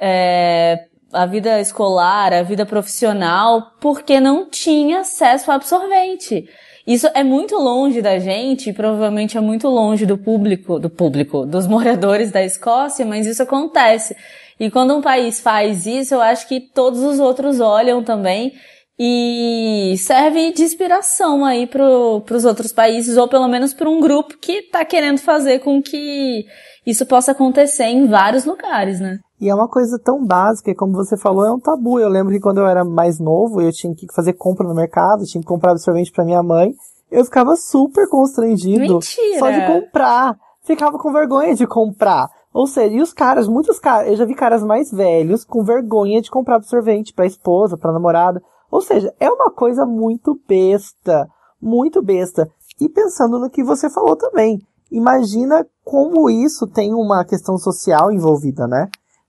é, 0.00 0.84
a 1.12 1.26
vida 1.26 1.60
escolar, 1.60 2.32
a 2.32 2.44
vida 2.44 2.64
profissional, 2.64 3.72
porque 3.80 4.20
não 4.20 4.48
tinha 4.48 5.00
acesso 5.00 5.50
a 5.50 5.56
absorvente. 5.56 6.48
Isso 6.88 7.06
é 7.12 7.22
muito 7.22 7.54
longe 7.54 8.00
da 8.00 8.18
gente, 8.18 8.72
provavelmente 8.72 9.36
é 9.36 9.40
muito 9.42 9.68
longe 9.68 10.06
do 10.06 10.16
público, 10.16 10.78
do 10.78 10.88
público, 10.88 11.44
dos 11.44 11.66
moradores 11.68 12.32
da 12.32 12.42
Escócia, 12.42 13.04
mas 13.04 13.26
isso 13.26 13.42
acontece. 13.42 14.16
E 14.58 14.70
quando 14.70 14.96
um 14.96 15.02
país 15.02 15.38
faz 15.38 15.84
isso, 15.84 16.14
eu 16.14 16.22
acho 16.22 16.48
que 16.48 16.58
todos 16.58 17.00
os 17.02 17.20
outros 17.20 17.60
olham 17.60 18.02
também 18.02 18.54
e 18.98 19.96
serve 19.98 20.50
de 20.50 20.62
inspiração 20.62 21.44
aí 21.44 21.66
para 21.66 21.84
os 21.84 22.46
outros 22.46 22.72
países, 22.72 23.18
ou 23.18 23.28
pelo 23.28 23.48
menos 23.48 23.74
para 23.74 23.90
um 23.90 24.00
grupo 24.00 24.38
que 24.38 24.52
está 24.52 24.82
querendo 24.82 25.18
fazer 25.18 25.58
com 25.58 25.82
que 25.82 26.46
isso 26.86 27.04
possa 27.04 27.32
acontecer 27.32 27.84
em 27.84 28.06
vários 28.06 28.46
lugares, 28.46 28.98
né? 28.98 29.18
E 29.40 29.48
é 29.48 29.54
uma 29.54 29.68
coisa 29.68 29.98
tão 29.98 30.24
básica, 30.24 30.74
como 30.74 30.92
você 30.92 31.16
falou, 31.16 31.44
é 31.44 31.52
um 31.52 31.60
tabu. 31.60 32.00
Eu 32.00 32.08
lembro 32.08 32.32
que 32.32 32.40
quando 32.40 32.58
eu 32.58 32.66
era 32.66 32.84
mais 32.84 33.20
novo, 33.20 33.60
eu 33.60 33.72
tinha 33.72 33.94
que 33.94 34.06
fazer 34.12 34.32
compra 34.32 34.66
no 34.66 34.74
mercado, 34.74 35.24
tinha 35.24 35.40
que 35.40 35.46
comprar 35.46 35.72
absorvente 35.72 36.10
para 36.10 36.24
minha 36.24 36.42
mãe. 36.42 36.74
Eu 37.10 37.24
ficava 37.24 37.56
super 37.56 38.08
constrangido 38.08 38.94
Mentira. 38.94 39.38
só 39.38 39.50
de 39.50 39.66
comprar. 39.66 40.36
Ficava 40.62 40.98
com 40.98 41.12
vergonha 41.12 41.54
de 41.54 41.66
comprar. 41.66 42.28
Ou 42.52 42.66
seja, 42.66 42.96
e 42.96 43.00
os 43.00 43.12
caras, 43.12 43.46
muitos 43.46 43.78
caras, 43.78 44.08
eu 44.08 44.16
já 44.16 44.24
vi 44.24 44.34
caras 44.34 44.62
mais 44.62 44.90
velhos 44.90 45.44
com 45.44 45.62
vergonha 45.62 46.20
de 46.20 46.30
comprar 46.30 46.56
absorvente 46.56 47.14
pra 47.14 47.26
esposa, 47.26 47.76
pra 47.76 47.92
namorada. 47.92 48.42
Ou 48.70 48.80
seja, 48.80 49.14
é 49.20 49.30
uma 49.30 49.50
coisa 49.50 49.86
muito 49.86 50.38
besta. 50.48 51.28
Muito 51.60 52.02
besta. 52.02 52.50
E 52.80 52.88
pensando 52.88 53.38
no 53.38 53.50
que 53.50 53.62
você 53.62 53.88
falou 53.88 54.16
também. 54.16 54.60
Imagina 54.90 55.66
como 55.84 56.30
isso 56.30 56.66
tem 56.66 56.94
uma 56.94 57.24
questão 57.24 57.56
social 57.58 58.10
envolvida, 58.10 58.66
né? 58.66 58.88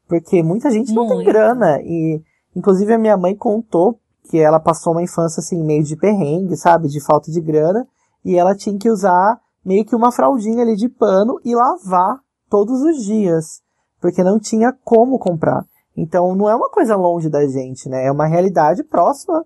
Porque 0.10 0.42
muita 0.42 0.72
gente 0.72 0.92
não 0.92 1.08
tem 1.08 1.24
grana. 1.24 1.80
E, 1.84 2.20
inclusive, 2.56 2.92
a 2.92 2.98
minha 2.98 3.16
mãe 3.16 3.36
contou 3.36 4.00
que 4.28 4.40
ela 4.40 4.60
passou 4.60 4.94
uma 4.94 5.04
infância, 5.04 5.40
assim, 5.40 5.64
meio 5.64 5.84
de 5.84 5.96
perrengue, 5.96 6.58
sabe? 6.58 6.88
De 6.88 7.00
falta 7.00 7.32
de 7.32 7.40
grana. 7.40 7.88
E 8.26 8.36
ela 8.36 8.56
tinha 8.56 8.78
que 8.78 8.90
usar 8.90 9.40
meio 9.64 9.86
que 9.86 9.96
uma 9.96 10.12
fraldinha 10.12 10.64
ali 10.64 10.76
de 10.76 10.90
pano 10.90 11.40
e 11.46 11.56
lavar 11.56 12.20
todos 12.50 12.82
os 12.82 13.06
dias. 13.06 13.62
Porque 14.02 14.24
não 14.24 14.40
tinha 14.40 14.74
como 14.84 15.20
comprar. 15.20 15.64
Então, 15.96 16.36
não 16.36 16.50
é 16.50 16.56
uma 16.56 16.70
coisa 16.70 16.96
longe 16.96 17.30
da 17.30 17.46
gente, 17.48 17.88
né? 17.88 18.08
É 18.08 18.12
uma 18.12 18.26
realidade 18.26 18.84
próxima, 18.84 19.46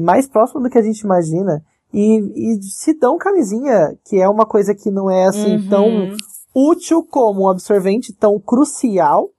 mais 0.00 0.26
próxima 0.26 0.62
do 0.62 0.70
que 0.70 0.78
a 0.78 0.82
gente 0.82 1.00
imagina. 1.00 1.62
E, 1.92 2.54
e 2.54 2.62
se 2.62 2.94
dão 2.94 3.18
camisinha, 3.18 3.98
que 4.04 4.18
é 4.20 4.28
uma 4.28 4.46
coisa 4.46 4.74
que 4.74 4.90
não 4.90 5.10
é 5.10 5.26
assim 5.26 5.56
uhum. 5.56 5.68
tão 5.68 5.86
útil 6.54 7.02
como 7.02 7.42
um 7.42 7.48
absorvente 7.48 8.12
tão 8.12 8.38
crucial, 8.38 9.30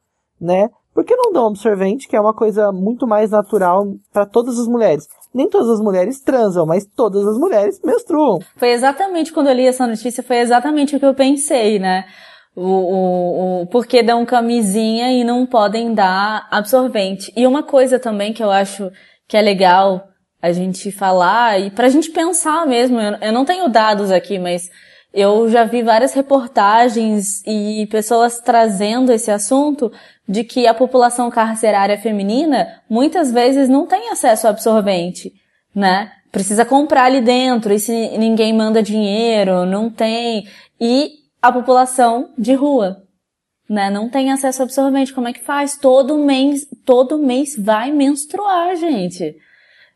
né? 0.42 0.70
Por 0.94 1.06
que 1.06 1.16
não 1.16 1.32
dão 1.32 1.48
absorvente, 1.48 2.08
que 2.08 2.16
é 2.16 2.22
uma 2.22 2.34
coisa 2.34 2.72
muito 2.72 3.08
mais 3.08 3.32
natural 3.32 3.88
para 4.12 4.26
todas 4.26 4.60
as 4.60 4.68
mulheres? 4.68 5.08
Nem 5.34 5.48
todas 5.48 5.70
as 5.70 5.80
mulheres 5.80 6.20
transam, 6.20 6.66
mas 6.66 6.86
todas 6.86 7.26
as 7.26 7.38
mulheres 7.38 7.80
menstruam. 7.84 8.40
Foi 8.58 8.72
exatamente 8.72 9.32
quando 9.32 9.48
eu 9.48 9.54
li 9.54 9.66
essa 9.66 9.88
notícia, 9.88 10.22
foi 10.22 10.40
exatamente 10.40 10.96
o 10.96 11.00
que 11.00 11.06
eu 11.06 11.14
pensei, 11.14 11.80
né? 11.80 12.06
O, 12.54 12.66
o, 12.66 13.62
o 13.62 13.68
porque 13.68 14.04
dão 14.04 14.26
camisinha 14.26 15.14
e 15.14 15.24
não 15.24 15.46
podem 15.46 15.94
dar 15.94 16.48
absorvente. 16.52 17.32
E 17.38 17.48
uma 17.48 17.64
coisa 17.64 17.98
também 17.98 18.34
que 18.34 18.44
eu 18.44 18.52
acho 18.52 18.92
que 19.30 19.38
é 19.38 19.42
legal 19.42 20.10
a 20.42 20.52
gente 20.52 20.92
falar 20.92 21.58
e 21.62 21.70
pra 21.70 21.88
gente 21.88 22.10
pensar 22.10 22.66
mesmo, 22.68 23.00
eu, 23.00 23.16
eu 23.22 23.32
não 23.32 23.46
tenho 23.46 23.70
dados 23.70 24.12
aqui, 24.12 24.38
mas 24.38 24.70
eu 25.14 25.50
já 25.50 25.66
vi 25.66 25.84
várias 25.84 26.14
reportagens 26.14 27.46
e 27.46 27.88
pessoas 27.92 28.40
trazendo 28.40 29.12
esse 29.12 29.30
assunto 29.30 29.92
de 30.32 30.46
que 30.46 30.66
a 30.66 30.74
população 30.74 31.30
carcerária 31.30 31.98
feminina 31.98 32.82
muitas 32.90 33.30
vezes 33.34 33.68
não 33.68 33.86
tem 33.86 34.10
acesso 34.10 34.48
a 34.48 34.52
absorvente, 34.52 35.34
né? 35.76 36.10
Precisa 36.32 36.64
comprar 36.64 37.04
ali 37.04 37.20
dentro 37.20 37.74
e 37.74 37.80
se 37.80 38.18
ninguém 38.18 38.54
manda 38.54 38.82
dinheiro, 38.82 39.66
não 39.66 39.90
tem. 39.90 40.48
E 40.80 41.16
a 41.42 41.52
população 41.52 42.30
de 42.38 42.54
rua, 42.54 43.04
né? 43.70 43.90
Não 43.90 44.08
tem 44.08 44.32
acesso 44.32 44.62
a 44.62 44.66
absorvente. 44.66 45.12
Como 45.12 45.28
é 45.28 45.34
que 45.34 45.42
faz? 45.42 45.76
Todo 45.76 46.18
mês, 46.18 46.66
todo 46.86 47.18
mês 47.18 47.54
vai 47.58 47.92
menstruar, 47.92 48.78
gente, 48.78 49.36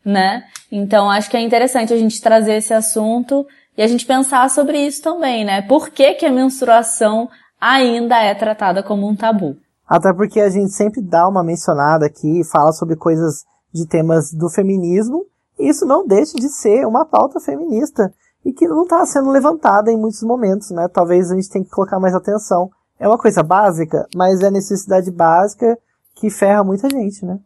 né? 0.04 0.44
Então 0.70 1.10
acho 1.10 1.30
que 1.30 1.36
é 1.38 1.40
interessante 1.40 1.94
a 1.94 1.96
gente 1.96 2.20
trazer 2.20 2.56
esse 2.56 2.74
assunto 2.74 3.46
e 3.74 3.82
a 3.82 3.86
gente 3.86 4.04
pensar 4.04 4.50
sobre 4.50 4.86
isso 4.86 5.00
também, 5.00 5.46
né? 5.46 5.62
Por 5.62 5.88
que, 5.88 6.12
que 6.12 6.26
a 6.26 6.30
menstruação 6.30 7.26
ainda 7.58 8.22
é 8.22 8.34
tratada 8.34 8.82
como 8.82 9.08
um 9.08 9.16
tabu? 9.16 9.56
Até 9.86 10.12
porque 10.12 10.40
a 10.40 10.50
gente 10.50 10.72
sempre 10.72 11.00
dá 11.00 11.28
uma 11.28 11.44
mencionada 11.44 12.06
aqui, 12.06 12.42
fala 12.44 12.72
sobre 12.72 12.96
coisas 12.96 13.44
de 13.72 13.86
temas 13.86 14.32
do 14.32 14.48
feminismo, 14.48 15.24
e 15.58 15.68
isso 15.68 15.86
não 15.86 16.06
deixa 16.06 16.34
de 16.34 16.48
ser 16.48 16.86
uma 16.86 17.04
pauta 17.04 17.40
feminista 17.40 18.12
e 18.44 18.52
que 18.52 18.66
não 18.66 18.82
está 18.82 19.04
sendo 19.06 19.30
levantada 19.30 19.90
em 19.90 19.96
muitos 19.96 20.22
momentos, 20.22 20.70
né? 20.70 20.88
Talvez 20.88 21.30
a 21.30 21.34
gente 21.34 21.50
tenha 21.50 21.64
que 21.64 21.70
colocar 21.70 21.98
mais 21.98 22.14
atenção. 22.14 22.70
É 22.98 23.06
uma 23.06 23.18
coisa 23.18 23.42
básica, 23.42 24.06
mas 24.14 24.40
é 24.40 24.50
necessidade 24.50 25.10
básica 25.10 25.78
que 26.14 26.30
ferra 26.30 26.64
muita 26.64 26.88
gente, 26.88 27.24
né? 27.24 27.38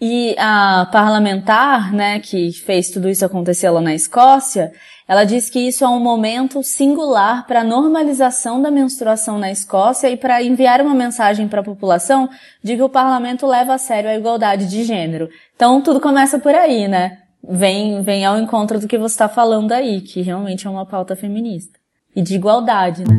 E 0.00 0.34
a 0.38 0.88
parlamentar, 0.90 1.92
né, 1.92 2.18
que 2.18 2.50
fez 2.52 2.90
tudo 2.90 3.08
isso 3.08 3.24
acontecer 3.24 3.70
lá 3.70 3.80
na 3.80 3.94
Escócia, 3.94 4.72
ela 5.12 5.24
diz 5.24 5.50
que 5.50 5.60
isso 5.60 5.84
é 5.84 5.88
um 5.88 6.00
momento 6.00 6.62
singular 6.62 7.46
para 7.46 7.60
a 7.60 7.64
normalização 7.64 8.62
da 8.62 8.70
menstruação 8.70 9.38
na 9.38 9.50
Escócia 9.50 10.08
e 10.08 10.16
para 10.16 10.42
enviar 10.42 10.80
uma 10.80 10.94
mensagem 10.94 11.46
para 11.46 11.60
a 11.60 11.62
população 11.62 12.30
de 12.62 12.76
que 12.76 12.82
o 12.82 12.88
parlamento 12.88 13.46
leva 13.46 13.74
a 13.74 13.78
sério 13.78 14.08
a 14.08 14.16
igualdade 14.16 14.66
de 14.70 14.84
gênero. 14.84 15.28
Então 15.54 15.82
tudo 15.82 16.00
começa 16.00 16.38
por 16.38 16.54
aí, 16.54 16.88
né? 16.88 17.18
Vem, 17.46 18.00
vem 18.00 18.24
ao 18.24 18.38
encontro 18.38 18.80
do 18.80 18.88
que 18.88 18.96
você 18.96 19.12
está 19.12 19.28
falando 19.28 19.72
aí, 19.72 20.00
que 20.00 20.22
realmente 20.22 20.66
é 20.66 20.70
uma 20.70 20.86
pauta 20.86 21.14
feminista. 21.14 21.78
E 22.16 22.22
de 22.22 22.34
igualdade, 22.34 23.04
né? 23.04 23.18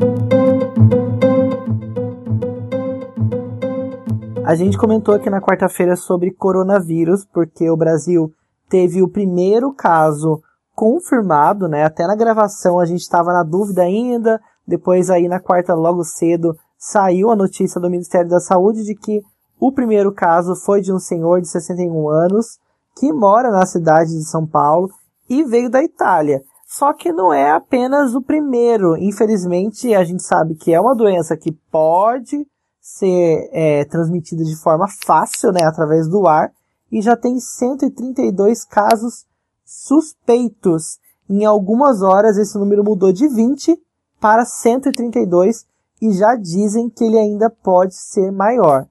A 4.44 4.56
gente 4.56 4.80
comentou 4.80 5.14
aqui 5.14 5.30
na 5.30 5.40
quarta-feira 5.40 5.96
sobre 5.96 6.32
coronavírus, 6.32 7.24
porque 7.32 7.70
o 7.70 7.78
Brasil 7.78 8.34
teve 8.68 9.00
o 9.04 9.08
primeiro 9.08 9.72
caso 9.72 10.42
confirmado, 10.76 11.68
né? 11.68 11.84
Até 11.84 12.06
na 12.06 12.16
gravação 12.16 12.80
a 12.80 12.86
gente 12.86 13.02
estava 13.02 13.32
na 13.32 13.44
dúvida 13.44 13.84
ainda. 13.84 14.42
Depois 14.68 15.10
aí 15.10 15.28
na 15.28 15.40
quarta 15.40 15.74
logo 15.74 16.04
cedo 16.04 16.56
saiu 16.78 17.30
a 17.30 17.36
notícia 17.36 17.80
do 17.80 17.90
Ministério 17.90 18.30
da 18.30 18.40
Saúde 18.40 18.84
de 18.84 18.96
que 18.96 19.22
o 19.60 19.72
primeiro 19.72 20.12
caso 20.12 20.56
foi 20.56 20.82
de 20.82 20.92
um 20.92 21.00
senhor 21.00 21.42
de 21.42 21.48
61 21.48 22.10
anos 22.10 22.60
que 22.96 23.12
mora 23.12 23.50
na 23.50 23.66
cidade 23.66 24.12
de 24.12 24.26
São 24.26 24.46
Paulo 24.46 24.90
e 25.30 25.44
veio 25.44 25.70
da 25.70 25.84
Itália. 25.84 26.42
Só 26.68 26.92
que 26.92 27.12
não 27.12 27.34
é 27.34 27.52
apenas 27.52 28.16
o 28.16 28.22
primeiro. 28.22 28.98
Infelizmente, 28.98 29.94
a 29.94 30.04
gente 30.04 30.24
sabe 30.24 30.56
que 30.56 30.74
é 30.74 30.82
uma 30.82 30.96
doença 30.96 31.38
que 31.38 31.52
pode 31.72 32.46
ser 32.82 33.50
é, 33.54 33.86
transmitida 33.86 34.44
de 34.44 34.56
forma 34.56 34.88
fácil, 35.06 35.52
né, 35.52 35.64
através 35.64 36.08
do 36.08 36.28
ar, 36.28 36.52
e 36.92 37.02
já 37.02 37.16
tem 37.16 37.40
132 37.40 38.66
casos 38.66 39.26
suspeitos. 39.66 41.00
Em 41.30 41.46
algumas 41.46 42.02
horas 42.02 42.38
esse 42.38 42.58
número 42.58 42.84
mudou 42.84 43.12
de 43.12 43.28
20 43.28 43.78
para 44.20 44.46
132 44.46 45.66
e 46.02 46.12
já 46.14 46.36
dizem 46.36 46.90
que 46.90 47.04
ele 47.04 47.18
ainda 47.18 47.50
pode 47.50 47.96
ser 47.96 48.32
maior. 48.32 48.86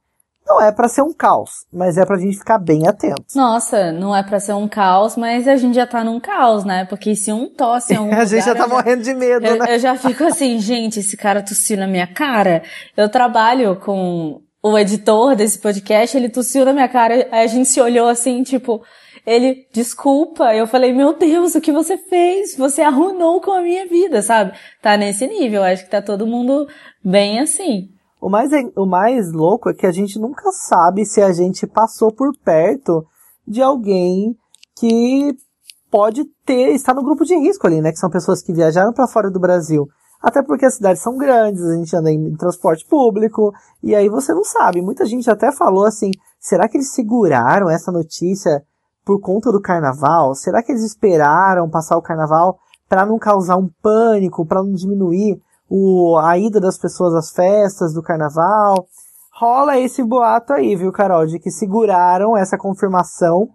Não 0.46 0.60
é 0.60 0.72
para 0.72 0.88
ser 0.88 1.02
um 1.02 1.12
caos, 1.12 1.64
mas 1.72 1.96
é 1.96 2.04
pra 2.04 2.18
gente 2.18 2.36
ficar 2.36 2.58
bem 2.58 2.86
atento. 2.86 3.24
Nossa, 3.34 3.92
não 3.92 4.14
é 4.14 4.22
para 4.22 4.40
ser 4.40 4.54
um 4.54 4.66
caos, 4.66 5.16
mas 5.16 5.46
a 5.46 5.56
gente 5.56 5.74
já 5.74 5.86
tá 5.86 6.02
num 6.02 6.18
caos, 6.18 6.64
né? 6.64 6.84
Porque 6.84 7.14
se 7.14 7.32
um 7.32 7.48
tosse 7.48 7.94
em 7.94 7.96
algum 7.98 8.12
A 8.12 8.24
gente 8.24 8.40
lugar, 8.40 8.46
já 8.46 8.54
tá 8.54 8.66
morrendo 8.66 9.02
de 9.02 9.14
medo, 9.14 9.46
eu, 9.46 9.58
né? 9.58 9.74
eu 9.74 9.78
já 9.78 9.96
fico 9.96 10.24
assim, 10.24 10.58
gente, 10.60 11.00
esse 11.00 11.16
cara 11.16 11.42
tossiu 11.42 11.76
na 11.76 11.86
minha 11.86 12.06
cara. 12.06 12.62
Eu 12.96 13.08
trabalho 13.08 13.76
com 13.76 14.40
o 14.62 14.78
editor 14.78 15.36
desse 15.36 15.58
podcast, 15.58 16.16
ele 16.16 16.28
tossiu 16.28 16.64
na 16.64 16.72
minha 16.72 16.88
cara, 16.88 17.28
aí 17.30 17.44
a 17.44 17.46
gente 17.46 17.68
se 17.68 17.80
olhou 17.80 18.08
assim, 18.08 18.42
tipo, 18.42 18.82
ele, 19.26 19.66
desculpa. 19.72 20.54
Eu 20.54 20.66
falei, 20.66 20.92
meu 20.92 21.16
Deus, 21.16 21.54
o 21.54 21.60
que 21.60 21.72
você 21.72 21.96
fez? 21.96 22.56
Você 22.56 22.82
arruinou 22.82 23.40
com 23.40 23.52
a 23.52 23.62
minha 23.62 23.86
vida, 23.86 24.22
sabe? 24.22 24.52
Tá 24.80 24.96
nesse 24.96 25.26
nível, 25.26 25.62
acho 25.62 25.84
que 25.84 25.90
tá 25.90 26.02
todo 26.02 26.26
mundo 26.26 26.66
bem 27.04 27.40
assim. 27.40 27.88
O 28.20 28.28
mais, 28.28 28.50
o 28.76 28.86
mais 28.86 29.32
louco 29.32 29.70
é 29.70 29.74
que 29.74 29.86
a 29.86 29.92
gente 29.92 30.18
nunca 30.18 30.50
sabe 30.52 31.04
se 31.04 31.20
a 31.20 31.32
gente 31.32 31.66
passou 31.66 32.12
por 32.12 32.32
perto 32.44 33.04
de 33.46 33.60
alguém 33.60 34.36
que 34.78 35.34
pode 35.90 36.24
ter, 36.46 36.72
estar 36.72 36.94
no 36.94 37.02
grupo 37.02 37.24
de 37.24 37.36
risco 37.36 37.66
ali, 37.66 37.80
né? 37.80 37.90
Que 37.90 37.98
são 37.98 38.08
pessoas 38.08 38.42
que 38.42 38.52
viajaram 38.52 38.92
para 38.92 39.08
fora 39.08 39.30
do 39.30 39.40
Brasil. 39.40 39.88
Até 40.22 40.40
porque 40.40 40.64
as 40.64 40.74
cidades 40.74 41.02
são 41.02 41.16
grandes, 41.16 41.64
a 41.64 41.74
gente 41.74 41.96
anda 41.96 42.10
em 42.10 42.36
transporte 42.36 42.86
público, 42.86 43.52
e 43.82 43.92
aí 43.92 44.08
você 44.08 44.32
não 44.32 44.44
sabe. 44.44 44.80
Muita 44.80 45.04
gente 45.04 45.28
até 45.28 45.50
falou 45.50 45.84
assim, 45.84 46.12
será 46.38 46.68
que 46.68 46.76
eles 46.76 46.92
seguraram 46.92 47.68
essa 47.68 47.90
notícia 47.90 48.64
por 49.04 49.20
conta 49.20 49.50
do 49.50 49.60
carnaval? 49.60 50.34
Será 50.34 50.62
que 50.62 50.72
eles 50.72 50.84
esperaram 50.84 51.68
passar 51.68 51.96
o 51.96 52.02
carnaval 52.02 52.58
para 52.88 53.06
não 53.06 53.18
causar 53.18 53.56
um 53.56 53.70
pânico, 53.82 54.44
para 54.44 54.62
não 54.62 54.72
diminuir 54.72 55.40
o, 55.74 56.18
a 56.18 56.36
ida 56.36 56.60
das 56.60 56.76
pessoas 56.76 57.14
às 57.14 57.30
festas 57.30 57.94
do 57.94 58.02
carnaval. 58.02 58.86
Rola 59.32 59.78
esse 59.78 60.04
boato 60.04 60.52
aí, 60.52 60.76
viu, 60.76 60.92
Carol, 60.92 61.24
de 61.24 61.38
que 61.38 61.50
seguraram 61.50 62.36
essa 62.36 62.58
confirmação 62.58 63.48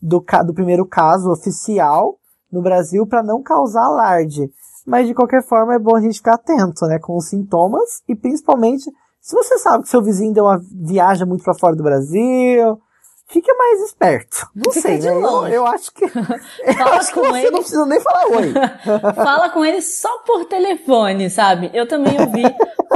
do, 0.00 0.22
do 0.44 0.52
primeiro 0.52 0.86
caso 0.86 1.30
oficial 1.30 2.18
no 2.52 2.60
Brasil 2.60 3.06
para 3.06 3.22
não 3.22 3.42
causar 3.42 3.84
alarde. 3.84 4.50
Mas 4.86 5.06
de 5.06 5.14
qualquer 5.14 5.42
forma 5.42 5.74
é 5.74 5.78
bom 5.78 5.96
a 5.96 6.00
gente 6.02 6.18
ficar 6.18 6.34
atento, 6.34 6.84
né, 6.84 6.98
com 6.98 7.16
os 7.16 7.30
sintomas 7.30 8.02
e 8.06 8.14
principalmente 8.14 8.84
se 9.22 9.34
você 9.34 9.56
sabe 9.56 9.84
que 9.84 9.88
seu 9.88 10.02
vizinho 10.02 10.34
deu 10.34 10.44
uma 10.44 10.60
viagem 10.70 11.26
muito 11.26 11.44
para 11.44 11.54
fora 11.54 11.74
do 11.74 11.82
Brasil, 11.82 12.78
fica 13.32 13.54
mais 13.54 13.80
esperto. 13.80 14.46
Não 14.54 14.70
Fica 14.70 14.88
sei, 14.88 14.98
né? 14.98 15.08
Eu, 15.08 15.46
eu 15.48 15.66
acho 15.66 15.92
que, 15.92 16.04
eu 16.04 16.74
Fala 16.74 16.96
acho 16.96 17.12
que 17.12 17.20
você 17.20 17.38
ele. 17.40 17.50
não 17.50 17.58
precisa 17.60 17.86
nem 17.86 18.00
falar 18.00 18.26
oi. 18.26 18.52
Fala 19.14 19.48
com 19.48 19.64
ele 19.64 19.80
só 19.80 20.18
por 20.18 20.44
telefone, 20.44 21.30
sabe? 21.30 21.70
Eu 21.72 21.86
também 21.88 22.20
ouvi 22.20 22.42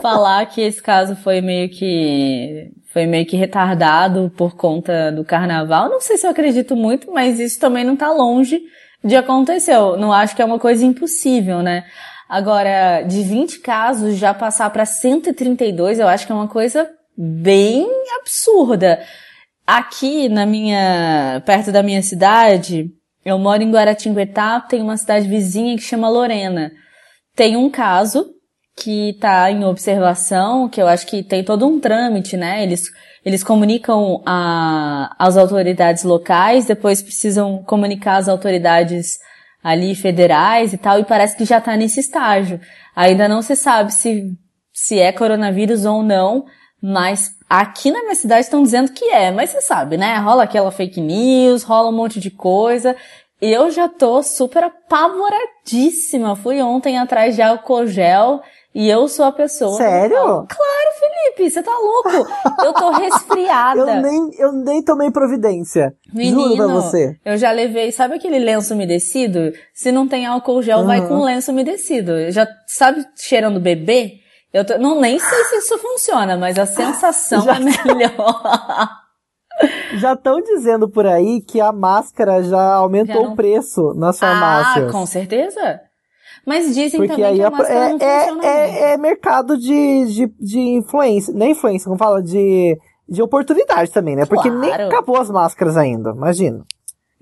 falar 0.03 0.45
que 0.47 0.61
esse 0.61 0.83
caso 0.83 1.17
foi 1.17 1.41
meio 1.41 1.69
que 1.71 2.71
foi 2.93 3.07
meio 3.07 3.27
que 3.27 3.37
retardado 3.37 4.33
por 4.37 4.57
conta 4.57 5.11
do 5.13 5.25
carnaval. 5.25 5.89
Não 5.89 6.01
sei 6.01 6.17
se 6.17 6.27
eu 6.27 6.31
acredito 6.31 6.75
muito, 6.77 7.11
mas 7.13 7.39
isso 7.41 7.59
também 7.59 7.85
não 7.85 7.97
tá 7.97 8.11
longe 8.11 8.61
de 9.05 9.17
acontecer. 9.17 9.75
Eu 9.75 9.97
não 9.97 10.13
acho 10.13 10.35
que 10.35 10.43
é 10.43 10.45
uma 10.45 10.59
coisa 10.59 10.85
impossível, 10.85 11.63
né? 11.63 11.85
Agora, 12.29 13.03
de 13.03 13.23
20 13.23 13.61
casos 13.61 14.17
já 14.17 14.35
passar 14.35 14.71
para 14.71 14.85
132, 14.85 15.99
eu 15.99 16.09
acho 16.09 16.27
que 16.27 16.33
é 16.33 16.35
uma 16.35 16.49
coisa 16.49 16.91
bem 17.17 17.87
absurda. 18.21 19.01
Aqui 19.67 20.29
na 20.29 20.47
minha, 20.47 21.43
perto 21.45 21.73
da 21.73 21.83
minha 21.83 22.01
cidade, 22.01 22.89
eu 23.25 23.37
moro 23.39 23.63
em 23.63 23.71
Guaratinguetá, 23.73 24.61
tem 24.61 24.81
uma 24.81 24.97
cidade 24.97 25.27
vizinha 25.27 25.75
que 25.75 25.83
chama 25.83 26.09
Lorena. 26.09 26.71
Tem 27.35 27.57
um 27.57 27.69
caso 27.69 28.33
que 28.77 29.11
está 29.11 29.51
em 29.51 29.65
observação, 29.65 30.69
que 30.69 30.81
eu 30.81 30.87
acho 30.87 31.07
que 31.07 31.23
tem 31.23 31.43
todo 31.43 31.67
um 31.67 31.81
trâmite, 31.81 32.37
né? 32.37 32.63
Eles, 32.63 32.83
eles 33.25 33.43
comunicam 33.43 34.23
a, 34.25 35.13
as 35.19 35.37
autoridades 35.37 36.05
locais, 36.05 36.67
depois 36.67 37.03
precisam 37.03 37.65
comunicar 37.65 38.19
às 38.19 38.29
autoridades 38.29 39.19
ali 39.65 39.97
federais 39.97 40.73
e 40.73 40.79
tal, 40.79 41.01
e 41.01 41.05
parece 41.05 41.37
que 41.37 41.45
já 41.45 41.59
está 41.59 41.77
nesse 41.77 41.99
estágio. 41.99 42.61
Ainda 42.95 43.27
não 43.27 43.43
se 43.43 43.57
sabe 43.57 43.93
se, 43.93 44.31
se 44.73 45.01
é 45.01 45.11
coronavírus 45.11 45.85
ou 45.85 46.05
não, 46.05 46.45
mas 46.81 47.31
aqui 47.49 47.91
na 47.91 48.03
minha 48.03 48.15
cidade 48.15 48.43
estão 48.43 48.63
dizendo 48.63 48.93
que 48.93 49.05
é, 49.07 49.31
mas 49.31 49.51
você 49.51 49.61
sabe, 49.61 49.97
né? 49.97 50.17
Rola 50.19 50.45
aquela 50.45 50.71
fake 50.71 51.01
news, 51.01 51.63
rola 51.63 51.89
um 51.89 51.97
monte 51.97 52.19
de 52.21 52.31
coisa. 52.31 52.97
Eu 53.41 53.71
já 53.71 53.87
tô 53.89 54.23
super 54.23 54.65
apavoradíssima. 54.65 56.37
Fui 56.37 56.61
ontem 56.63 56.99
atrás 56.99 57.35
de 57.35 57.43
álcool 57.43 57.87
gel 57.87 58.41
e 58.75 58.89
eu 58.89 59.09
sou 59.09 59.25
a 59.27 59.33
pessoa. 59.33 59.77
Sério? 59.77 60.17
Claro, 60.17 60.91
Felipe, 60.99 61.51
você 61.51 61.63
tá 61.63 61.71
louco. 61.73 62.29
Eu 62.65 62.73
tô 62.73 62.91
resfriada. 62.93 63.81
Eu 63.97 64.03
nem, 64.03 64.31
eu 64.39 64.53
nem 64.53 64.83
tomei 64.83 65.11
providência. 65.11 65.95
Menino, 66.13 66.43
Juro 66.43 66.57
pra 66.57 66.67
você. 66.67 67.17
eu 67.25 67.37
já 67.37 67.51
levei, 67.51 67.93
sabe 67.93 68.15
aquele 68.15 68.39
lenço 68.39 68.75
umedecido? 68.75 69.53
Se 69.75 69.93
não 69.93 70.07
tem 70.09 70.25
álcool 70.27 70.63
gel, 70.63 70.85
vai 70.85 71.01
Uhum. 71.01 71.09
com 71.09 71.23
lenço 71.23 71.51
umedecido. 71.53 72.31
Já 72.31 72.47
sabe 72.67 73.05
cheirando 73.17 73.61
bebê? 73.61 74.21
Eu 74.57 74.65
tô- 74.65 74.79
não 74.79 74.99
nem 75.01 75.19
sei 75.19 75.45
se 75.45 75.57
isso 75.57 75.79
funciona, 75.79 76.37
mas 76.37 76.59
a 76.59 76.65
sensação 76.65 77.43
Já- 77.45 77.57
é 77.57 77.61
melhor. 77.61 78.89
Já 79.95 80.13
estão 80.15 80.41
dizendo 80.41 80.89
por 80.89 81.07
aí 81.07 81.41
que 81.41 81.61
a 81.61 81.73
máscara 81.73 82.43
já 82.43 82.75
aumentou 82.75 83.15
Já 83.17 83.23
não- 83.23 83.33
o 83.33 83.37
preço 83.37 83.93
nas 83.95 84.17
ah, 84.23 84.27
farmácias. 84.27 84.93
com 84.93 85.05
certeza. 85.07 85.81
Mas 86.47 86.75
dizem 86.75 87.01
Porque 87.01 87.09
também 87.09 87.25
aí 87.25 87.37
que 87.37 87.43
a 87.43 87.49
a- 87.49 87.51
máscara 87.51 87.75
é, 87.79 87.89
não 87.89 87.99
funciona 87.99 88.41
bem. 88.41 88.51
é, 88.51 88.71
é, 88.91 88.93
é 88.93 88.97
mercado 88.97 89.59
de, 89.59 90.05
de, 90.07 90.27
de 90.39 90.61
influência. 90.61 91.35
Nem 91.35 91.51
influência, 91.53 91.87
como 91.87 91.99
fala, 91.99 92.23
de, 92.23 92.79
de 93.09 93.23
oportunidade 93.23 93.91
também, 93.91 94.15
né? 94.17 94.25
Porque 94.27 94.49
nem 94.51 94.71
Claro. 94.71 94.87
acabou 94.87 95.19
as 95.21 95.31
máscaras 95.31 95.77
ainda, 95.77 96.11
imagina. 96.11 96.65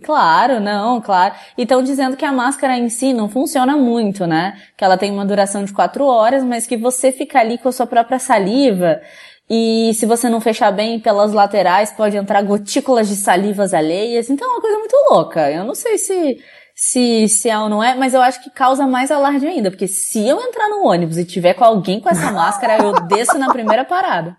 Claro, 0.02 0.60
não, 0.60 1.00
claro. 1.00 1.34
E 1.56 1.62
estão 1.62 1.82
dizendo 1.82 2.16
que 2.16 2.24
a 2.24 2.32
máscara 2.32 2.76
em 2.76 2.88
si 2.88 3.12
não 3.12 3.28
funciona 3.28 3.76
muito, 3.76 4.26
né? 4.26 4.60
Que 4.76 4.84
ela 4.84 4.98
tem 4.98 5.10
uma 5.10 5.24
duração 5.24 5.64
de 5.64 5.72
quatro 5.72 6.04
horas, 6.04 6.42
mas 6.42 6.66
que 6.66 6.76
você 6.76 7.12
fica 7.12 7.38
ali 7.38 7.58
com 7.58 7.68
a 7.68 7.72
sua 7.72 7.86
própria 7.86 8.18
saliva. 8.18 9.00
E 9.48 9.92
se 9.94 10.04
você 10.04 10.28
não 10.28 10.40
fechar 10.40 10.72
bem 10.72 10.98
pelas 10.98 11.32
laterais, 11.32 11.92
pode 11.92 12.16
entrar 12.16 12.42
gotículas 12.42 13.08
de 13.08 13.14
salivas 13.16 13.72
alheias. 13.72 14.28
Então 14.28 14.48
é 14.48 14.52
uma 14.52 14.60
coisa 14.60 14.78
muito 14.78 14.96
louca. 15.10 15.50
Eu 15.50 15.64
não 15.64 15.74
sei 15.74 15.96
se, 15.96 16.38
se, 16.74 17.28
se 17.28 17.48
é 17.48 17.58
ou 17.58 17.68
não 17.68 17.82
é, 17.82 17.94
mas 17.94 18.14
eu 18.14 18.20
acho 18.20 18.42
que 18.42 18.50
causa 18.50 18.86
mais 18.86 19.10
alarde 19.12 19.46
ainda. 19.46 19.70
Porque 19.70 19.86
se 19.86 20.26
eu 20.26 20.40
entrar 20.40 20.68
no 20.70 20.86
ônibus 20.86 21.18
e 21.18 21.24
tiver 21.24 21.54
com 21.54 21.64
alguém 21.64 22.00
com 22.00 22.08
essa 22.08 22.32
máscara, 22.32 22.82
eu 22.82 22.92
desço 23.06 23.38
na 23.38 23.48
primeira 23.48 23.84
parada. 23.84 24.36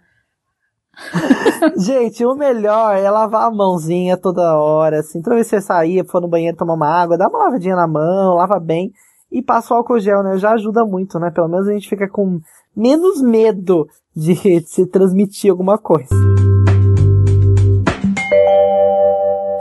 Gente, 1.77 2.25
o 2.25 2.35
melhor 2.35 2.95
é 2.95 3.09
lavar 3.09 3.47
a 3.47 3.51
mãozinha 3.51 4.17
toda 4.17 4.57
hora, 4.57 4.99
assim. 4.99 5.21
Toda 5.21 5.35
vez 5.35 5.49
que 5.49 5.55
você 5.55 5.61
sair, 5.61 6.05
for 6.05 6.21
no 6.21 6.27
banheiro 6.27 6.57
tomar 6.57 6.73
uma 6.73 6.87
água, 6.87 7.17
dá 7.17 7.27
uma 7.27 7.39
lavadinha 7.39 7.75
na 7.75 7.87
mão, 7.87 8.35
lava 8.35 8.59
bem. 8.59 8.91
E 9.31 9.41
passa 9.41 9.73
o 9.73 9.77
álcool 9.77 9.99
gel, 9.99 10.23
né? 10.23 10.37
Já 10.37 10.51
ajuda 10.51 10.85
muito, 10.85 11.19
né? 11.19 11.29
Pelo 11.31 11.47
menos 11.47 11.67
a 11.67 11.73
gente 11.73 11.89
fica 11.89 12.07
com 12.07 12.39
menos 12.75 13.21
medo 13.21 13.87
de, 14.15 14.33
de 14.35 14.61
se 14.67 14.85
transmitir 14.85 15.51
alguma 15.51 15.77
coisa. 15.77 16.15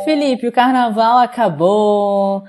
Felipe, 0.05 0.47
o 0.47 0.53
carnaval 0.53 1.18
acabou. 1.18 2.44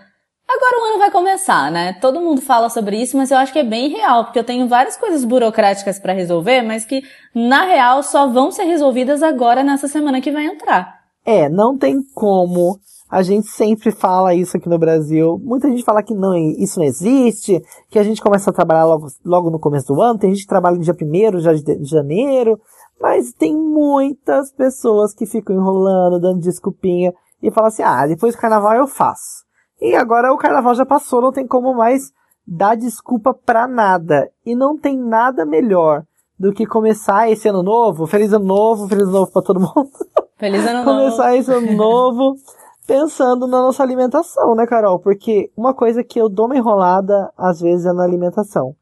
Agora 0.48 0.80
o 0.80 0.86
ano 0.86 1.00
vai 1.00 1.10
começar, 1.12 1.72
né? 1.72 1.94
Todo 1.94 2.22
mundo 2.22 2.40
fala 2.40 2.70
sobre 2.70 3.02
isso, 3.02 3.18
mas 3.18 3.32
eu 3.32 3.38
acho 3.38 3.52
que 3.52 3.60
é 3.60 3.64
bem 3.64 3.90
real, 3.90 4.26
porque 4.26 4.38
eu 4.38 4.44
tenho 4.44 4.68
várias 4.68 4.96
coisas 4.96 5.26
burocráticas 5.26 6.00
pra 6.00 6.14
resolver, 6.14 6.62
mas 6.62 6.86
que 6.86 7.02
na 7.34 7.64
real 7.66 8.04
só 8.04 8.28
vão 8.28 8.52
ser 8.52 8.64
resolvidas 8.64 9.24
agora 9.24 9.64
nessa 9.64 9.88
semana 9.88 10.22
que 10.22 10.32
vai 10.32 10.46
entrar. 10.46 11.00
É, 11.26 11.50
não 11.50 11.76
tem 11.76 11.98
como. 12.14 12.80
A 13.10 13.24
gente 13.24 13.48
sempre 13.48 13.92
fala 13.92 14.36
isso 14.36 14.56
aqui 14.58 14.70
no 14.70 14.78
Brasil. 14.78 15.40
Muita 15.44 15.70
gente 15.70 15.84
fala 15.84 16.04
que 16.04 16.14
não, 16.14 16.36
isso 16.36 16.80
não 16.80 16.86
existe, 16.86 17.62
que 17.90 17.98
a 17.98 18.04
gente 18.04 18.22
começa 18.22 18.50
a 18.50 18.54
trabalhar 18.54 18.86
logo, 18.86 19.08
logo 19.24 19.50
no 19.50 19.60
começo 19.60 19.88
do 19.88 20.02
ano, 20.02 20.20
tem 20.20 20.32
gente 20.32 20.44
que 20.44 20.50
trabalha 20.50 20.76
no 20.76 20.84
dia 20.84 20.94
primeiro 20.94 21.40
já 21.40 21.54
de 21.54 21.64
de 21.64 21.90
janeiro, 21.90 22.60
mas 23.02 23.34
tem 23.34 23.56
muitas 23.56 24.52
pessoas 24.52 25.14
que 25.14 25.26
ficam 25.26 25.56
enrolando, 25.56 26.20
dando 26.20 26.40
desculpinha 26.40 27.14
e 27.42 27.52
falam 27.52 27.68
assim, 27.68 27.84
ah, 27.84 28.06
depois 28.06 28.36
do 28.36 28.42
carnaval 28.42 28.76
eu 28.76 28.88
faço. 28.88 29.45
E 29.82 29.96
agora 29.96 30.34
o 30.34 30.38
carnaval 30.38 30.74
já 30.76 30.86
passou, 30.86 31.22
não 31.22 31.32
tem 31.32 31.46
como 31.46 31.74
mais 31.74 32.12
dar 32.48 32.76
desculpa 32.76 33.34
pra 33.34 33.68
nada. 33.68 34.30
E 34.46 34.56
não 34.56 34.78
tem 34.78 34.98
nada 34.98 35.46
melhor 35.46 36.04
do 36.40 36.52
que 36.54 36.66
começar 36.66 37.30
esse 37.32 37.48
ano 37.48 37.64
novo, 37.64 38.06
feliz 38.06 38.34
ano 38.34 38.46
novo, 38.46 38.88
feliz 38.88 39.04
ano 39.04 39.12
novo 39.14 39.32
pra 39.32 39.42
todo 39.42 39.60
mundo 39.60 39.90
Feliz 40.38 40.66
ano 40.68 40.84
novo. 40.86 41.00
começar 41.00 41.36
esse 41.36 41.52
ano 41.52 41.72
novo 41.74 42.36
pensando 42.86 43.48
na 43.48 43.62
nossa 43.62 43.82
alimentação, 43.82 44.54
né, 44.54 44.68
Carol? 44.68 45.00
Porque 45.00 45.50
uma 45.58 45.74
coisa 45.74 46.04
que 46.04 46.20
eu 46.20 46.30
dou 46.30 46.46
uma 46.46 46.58
enrolada 46.58 47.32
às 47.38 47.62
vezes 47.62 47.86
é 47.86 47.94
na 47.94 48.04
alimentação. 48.04 48.76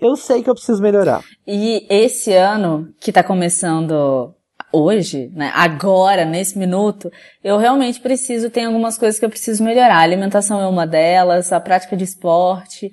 Eu 0.00 0.16
sei 0.16 0.42
que 0.42 0.50
eu 0.50 0.54
preciso 0.54 0.82
melhorar. 0.82 1.22
E 1.46 1.86
esse 1.90 2.32
ano, 2.32 2.88
que 3.00 3.12
tá 3.12 3.22
começando 3.22 4.32
hoje, 4.72 5.30
né, 5.34 5.52
agora, 5.54 6.24
nesse 6.24 6.58
minuto, 6.58 7.10
eu 7.44 7.58
realmente 7.58 8.00
preciso, 8.00 8.50
tem 8.50 8.64
algumas 8.64 8.96
coisas 8.96 9.18
que 9.18 9.24
eu 9.24 9.30
preciso 9.30 9.62
melhorar. 9.62 9.96
A 9.96 10.00
alimentação 10.00 10.60
é 10.60 10.66
uma 10.66 10.86
delas, 10.86 11.52
a 11.52 11.60
prática 11.60 11.96
de 11.96 12.04
esporte. 12.04 12.90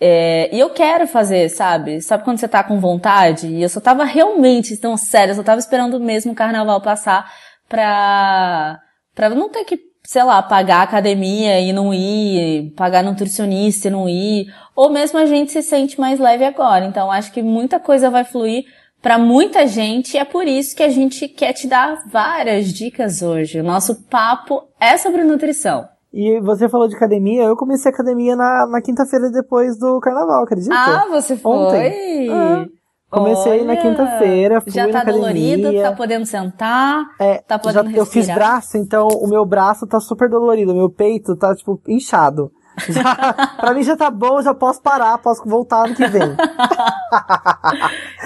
É, 0.00 0.54
e 0.54 0.58
eu 0.58 0.70
quero 0.70 1.06
fazer, 1.06 1.48
sabe? 1.48 2.00
Sabe 2.02 2.24
quando 2.24 2.38
você 2.38 2.48
tá 2.48 2.62
com 2.64 2.80
vontade? 2.80 3.46
E 3.46 3.62
eu 3.62 3.68
só 3.68 3.80
tava 3.80 4.04
realmente, 4.04 4.76
tão 4.76 4.96
sério, 4.96 5.32
eu 5.32 5.36
só 5.36 5.42
tava 5.42 5.60
esperando 5.60 6.00
mesmo 6.00 6.32
o 6.32 6.34
carnaval 6.34 6.80
passar 6.80 7.30
pra, 7.68 8.80
pra 9.14 9.30
não 9.30 9.48
ter 9.48 9.64
que, 9.64 9.78
sei 10.04 10.22
lá, 10.24 10.42
pagar 10.42 10.82
academia 10.82 11.60
e 11.60 11.72
não 11.72 11.94
ir, 11.94 12.72
pagar 12.76 13.04
nutricionista 13.04 13.88
e 13.88 13.90
não 13.90 14.08
ir. 14.08 14.46
Ou 14.74 14.90
mesmo 14.90 15.18
a 15.18 15.26
gente 15.26 15.52
se 15.52 15.62
sente 15.62 15.98
mais 15.98 16.18
leve 16.18 16.44
agora. 16.44 16.84
Então 16.84 17.10
acho 17.10 17.32
que 17.32 17.42
muita 17.42 17.78
coisa 17.78 18.10
vai 18.10 18.24
fluir 18.24 18.64
para 19.04 19.18
muita 19.18 19.66
gente 19.66 20.14
e 20.14 20.18
é 20.18 20.24
por 20.24 20.48
isso 20.48 20.74
que 20.74 20.82
a 20.82 20.88
gente 20.88 21.28
quer 21.28 21.52
te 21.52 21.68
dar 21.68 22.04
várias 22.10 22.68
dicas 22.72 23.20
hoje. 23.20 23.60
O 23.60 23.62
nosso 23.62 24.02
papo 24.08 24.62
é 24.80 24.96
sobre 24.96 25.22
nutrição. 25.22 25.84
E 26.10 26.40
você 26.40 26.70
falou 26.70 26.88
de 26.88 26.96
academia, 26.96 27.42
eu 27.42 27.54
comecei 27.54 27.92
academia 27.92 28.34
na, 28.34 28.66
na 28.66 28.80
quinta-feira 28.80 29.30
depois 29.30 29.78
do 29.78 30.00
carnaval, 30.00 30.44
acredita? 30.44 30.74
Ah, 30.74 31.06
você 31.10 31.36
foi? 31.36 31.52
Ontem. 31.52 32.30
Ah, 32.30 32.64
comecei 33.10 33.60
Olha, 33.60 33.64
na 33.64 33.76
quinta-feira, 33.76 34.60
fui 34.62 34.72
Já 34.72 34.86
tá 34.86 34.92
na 34.92 34.98
academia. 35.00 35.20
dolorido, 35.20 35.82
tá 35.82 35.92
podendo 35.92 36.24
sentar, 36.24 37.04
É, 37.20 37.42
tá 37.46 37.58
podendo 37.58 37.90
já, 37.90 37.96
eu 37.98 38.06
fiz 38.06 38.26
respirar. 38.26 38.38
braço, 38.38 38.78
então 38.78 39.06
o 39.08 39.28
meu 39.28 39.44
braço 39.44 39.86
tá 39.86 40.00
super 40.00 40.30
dolorido, 40.30 40.74
meu 40.74 40.88
peito 40.88 41.36
tá, 41.36 41.54
tipo, 41.54 41.78
inchado. 41.86 42.50
Já, 42.88 43.32
pra 43.60 43.74
mim 43.74 43.82
já 43.82 43.96
tá 43.96 44.10
bom, 44.10 44.42
já 44.42 44.54
posso 44.54 44.80
parar, 44.82 45.18
posso 45.18 45.42
voltar 45.48 45.86
ano 45.86 45.94
que 45.94 46.06
vem. 46.06 46.22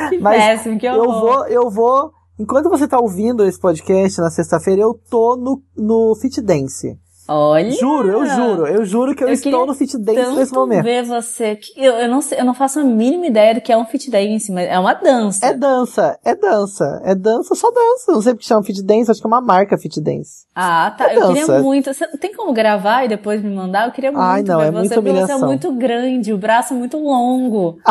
Que 0.08 0.18
Mas 0.18 0.38
péssimo, 0.38 0.78
que 0.78 0.86
eu 0.86 1.04
vou, 1.04 1.46
eu 1.48 1.70
vou, 1.70 2.12
enquanto 2.38 2.70
você 2.70 2.88
tá 2.88 2.98
ouvindo 2.98 3.44
esse 3.44 3.60
podcast 3.60 4.20
na 4.20 4.30
sexta-feira, 4.30 4.80
eu 4.80 4.94
tô 5.10 5.36
no, 5.36 5.62
no 5.76 6.14
Fit 6.14 6.40
Dance. 6.40 6.98
Olha! 7.28 7.70
Juro, 7.72 8.08
eu 8.08 8.26
juro, 8.26 8.66
eu 8.66 8.84
juro 8.84 9.14
que 9.14 9.22
eu, 9.22 9.28
Eu 9.28 9.34
estou 9.34 9.66
no 9.66 9.74
Fit 9.74 9.98
Dance 9.98 10.34
nesse 10.34 10.52
momento. 10.52 10.82
ver 10.82 11.04
você. 11.04 11.58
Eu, 11.76 11.92
eu 11.94 12.08
não 12.08 12.22
sei, 12.22 12.40
eu 12.40 12.44
não 12.44 12.54
faço 12.54 12.80
a 12.80 12.84
mínima 12.84 13.26
ideia 13.26 13.54
do 13.54 13.60
que 13.60 13.70
é 13.70 13.76
um 13.76 13.84
fit 13.84 14.10
dance, 14.10 14.50
mas 14.50 14.68
é 14.68 14.78
uma 14.78 14.94
dança. 14.94 15.46
É 15.46 15.54
dança, 15.54 16.18
é 16.24 16.34
dança, 16.34 17.02
é 17.04 17.14
dança, 17.14 17.54
só 17.54 17.70
dança. 17.70 18.12
Não 18.12 18.22
sei 18.22 18.32
porque 18.32 18.46
chama 18.46 18.62
Fit 18.62 18.82
Dance, 18.82 19.10
acho 19.10 19.20
que 19.20 19.26
é 19.26 19.28
uma 19.28 19.40
marca 19.40 19.76
Fit 19.76 20.00
Dance. 20.00 20.46
Ah, 20.54 20.94
tá. 20.96 21.12
É 21.12 21.16
eu 21.16 21.28
queria 21.28 21.60
muito. 21.60 21.92
Você 21.92 22.06
tem 22.18 22.34
como 22.34 22.52
gravar 22.52 23.04
e 23.04 23.08
depois 23.08 23.42
me 23.42 23.54
mandar? 23.54 23.86
Eu 23.86 23.92
queria 23.92 24.10
muito 24.10 24.22
Ai, 24.22 24.42
não, 24.42 24.58
ver 24.58 24.66
é 24.66 24.70
você, 24.70 24.94
porque 24.94 25.12
você 25.12 25.32
é 25.32 25.36
muito 25.38 25.72
grande, 25.72 26.32
o 26.32 26.38
braço 26.38 26.72
é 26.72 26.76
muito 26.76 26.98
longo. 26.98 27.78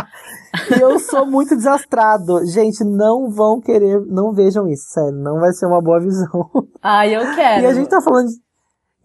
E 0.75 0.81
eu 0.81 0.97
sou 0.97 1.25
muito 1.25 1.55
desastrado. 1.55 2.43
Gente, 2.47 2.83
não 2.83 3.29
vão 3.29 3.61
querer, 3.61 4.01
não 4.07 4.33
vejam 4.33 4.67
isso, 4.67 4.89
sério. 4.89 5.11
Não 5.11 5.39
vai 5.39 5.51
ser 5.53 5.67
uma 5.67 5.81
boa 5.81 5.99
visão. 5.99 6.49
Ai, 6.81 7.15
eu 7.15 7.35
quero. 7.35 7.63
E 7.63 7.65
a 7.67 7.73
gente 7.73 7.87
tá 7.87 8.01
falando 8.01 8.27
de... 8.27 8.35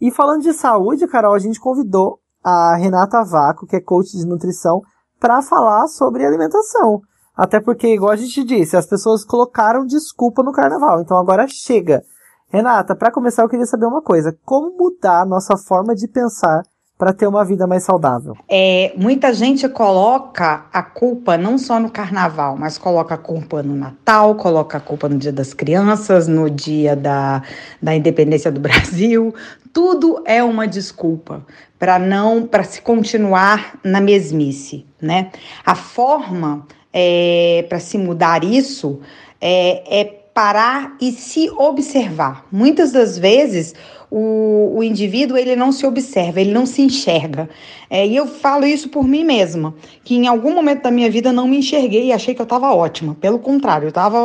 E 0.02 0.10
falando 0.10 0.42
de 0.42 0.52
saúde, 0.52 1.06
Carol, 1.06 1.32
a 1.32 1.38
gente 1.38 1.60
convidou 1.60 2.18
a 2.42 2.74
Renata 2.74 3.22
Vaco, 3.22 3.68
que 3.68 3.76
é 3.76 3.80
coach 3.80 4.16
de 4.16 4.26
nutrição, 4.26 4.82
pra 5.20 5.40
falar 5.40 5.86
sobre 5.86 6.26
alimentação. 6.26 7.00
Até 7.36 7.60
porque, 7.60 7.86
igual 7.86 8.10
a 8.10 8.16
gente 8.16 8.42
disse, 8.42 8.76
as 8.76 8.84
pessoas 8.84 9.24
colocaram 9.24 9.86
desculpa 9.86 10.42
no 10.42 10.50
carnaval. 10.50 11.00
Então 11.00 11.16
agora 11.16 11.46
chega. 11.46 12.02
Renata, 12.48 12.96
pra 12.96 13.12
começar 13.12 13.44
eu 13.44 13.48
queria 13.48 13.64
saber 13.64 13.86
uma 13.86 14.02
coisa. 14.02 14.36
Como 14.44 14.76
mudar 14.76 15.20
a 15.20 15.24
nossa 15.24 15.56
forma 15.56 15.94
de 15.94 16.08
pensar 16.08 16.64
pra 17.02 17.12
ter 17.12 17.26
uma 17.26 17.44
vida 17.44 17.66
mais 17.66 17.82
saudável? 17.82 18.36
É, 18.48 18.92
muita 18.96 19.34
gente 19.34 19.68
coloca 19.68 20.66
a 20.72 20.84
culpa 20.84 21.36
não 21.36 21.58
só 21.58 21.80
no 21.80 21.90
carnaval, 21.90 22.56
mas 22.56 22.78
coloca 22.78 23.16
a 23.16 23.18
culpa 23.18 23.60
no 23.60 23.74
Natal, 23.74 24.36
coloca 24.36 24.78
a 24.78 24.80
culpa 24.80 25.08
no 25.08 25.18
Dia 25.18 25.32
das 25.32 25.52
Crianças, 25.52 26.28
no 26.28 26.48
dia 26.48 26.94
da, 26.94 27.42
da 27.82 27.92
independência 27.92 28.52
do 28.52 28.60
Brasil. 28.62 29.34
Tudo 29.72 30.22
é 30.24 30.44
uma 30.44 30.64
desculpa 30.64 31.44
para 31.76 31.98
não, 31.98 32.46
para 32.46 32.62
se 32.62 32.80
continuar 32.80 33.80
na 33.82 34.00
mesmice, 34.00 34.86
né? 35.00 35.32
A 35.66 35.74
forma 35.74 36.64
é, 36.92 37.66
para 37.68 37.80
se 37.80 37.98
mudar 37.98 38.44
isso 38.44 39.00
é, 39.40 40.02
é 40.02 40.04
parar 40.32 40.96
e 41.00 41.10
se 41.10 41.50
observar. 41.50 42.46
Muitas 42.52 42.92
das 42.92 43.18
vezes 43.18 43.74
o, 44.14 44.76
o 44.76 44.82
indivíduo 44.82 45.38
ele 45.38 45.56
não 45.56 45.72
se 45.72 45.86
observa, 45.86 46.38
ele 46.38 46.52
não 46.52 46.66
se 46.66 46.82
enxerga. 46.82 47.48
É, 47.88 48.06
e 48.06 48.14
eu 48.14 48.26
falo 48.26 48.66
isso 48.66 48.90
por 48.90 49.08
mim 49.08 49.24
mesma, 49.24 49.74
que 50.04 50.14
em 50.14 50.26
algum 50.26 50.54
momento 50.54 50.82
da 50.82 50.90
minha 50.90 51.10
vida 51.10 51.32
não 51.32 51.48
me 51.48 51.58
enxerguei 51.58 52.06
e 52.06 52.12
achei 52.12 52.34
que 52.34 52.40
eu 52.40 52.44
estava 52.44 52.74
ótima. 52.74 53.16
Pelo 53.20 53.38
contrário, 53.38 53.86
eu 53.86 53.88
estava 53.90 54.18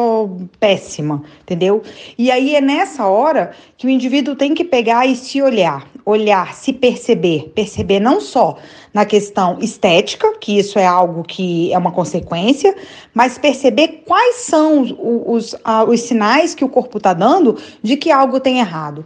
péssima, 0.60 1.24
entendeu? 1.42 1.82
E 2.18 2.30
aí 2.30 2.56
é 2.56 2.62
nessa 2.62 3.08
hora 3.08 3.52
que 3.78 3.88
o 3.88 3.90
indivíduo 3.90 4.36
tem 4.36 4.54
que 4.54 4.66
pegar 4.66 5.06
e 5.06 5.16
se 5.16 5.42
olhar, 5.42 5.88
olhar, 6.06 6.54
se 6.54 6.74
perceber, 6.74 7.52
perceber 7.56 8.00
não 8.00 8.20
só 8.20 8.58
na 8.94 9.06
questão 9.06 9.60
estética, 9.62 10.34
que 10.40 10.58
isso 10.58 10.80
é 10.80 10.86
algo 10.86 11.24
que 11.24 11.72
é 11.72 11.78
uma 11.78 11.92
consequência, 11.92 12.76
mas 13.14 13.38
perceber 13.38 14.04
quais 14.06 14.38
são 14.38 14.82
os, 14.82 14.96
os, 15.00 15.56
ah, 15.64 15.84
os 15.84 16.02
sinais 16.02 16.56
que 16.56 16.66
o 16.66 16.70
corpo 16.70 16.98
está 16.98 17.14
dando 17.14 17.58
de 17.84 17.96
que 17.96 18.10
algo 18.10 18.40
tem 18.40 18.60
errado, 18.60 19.06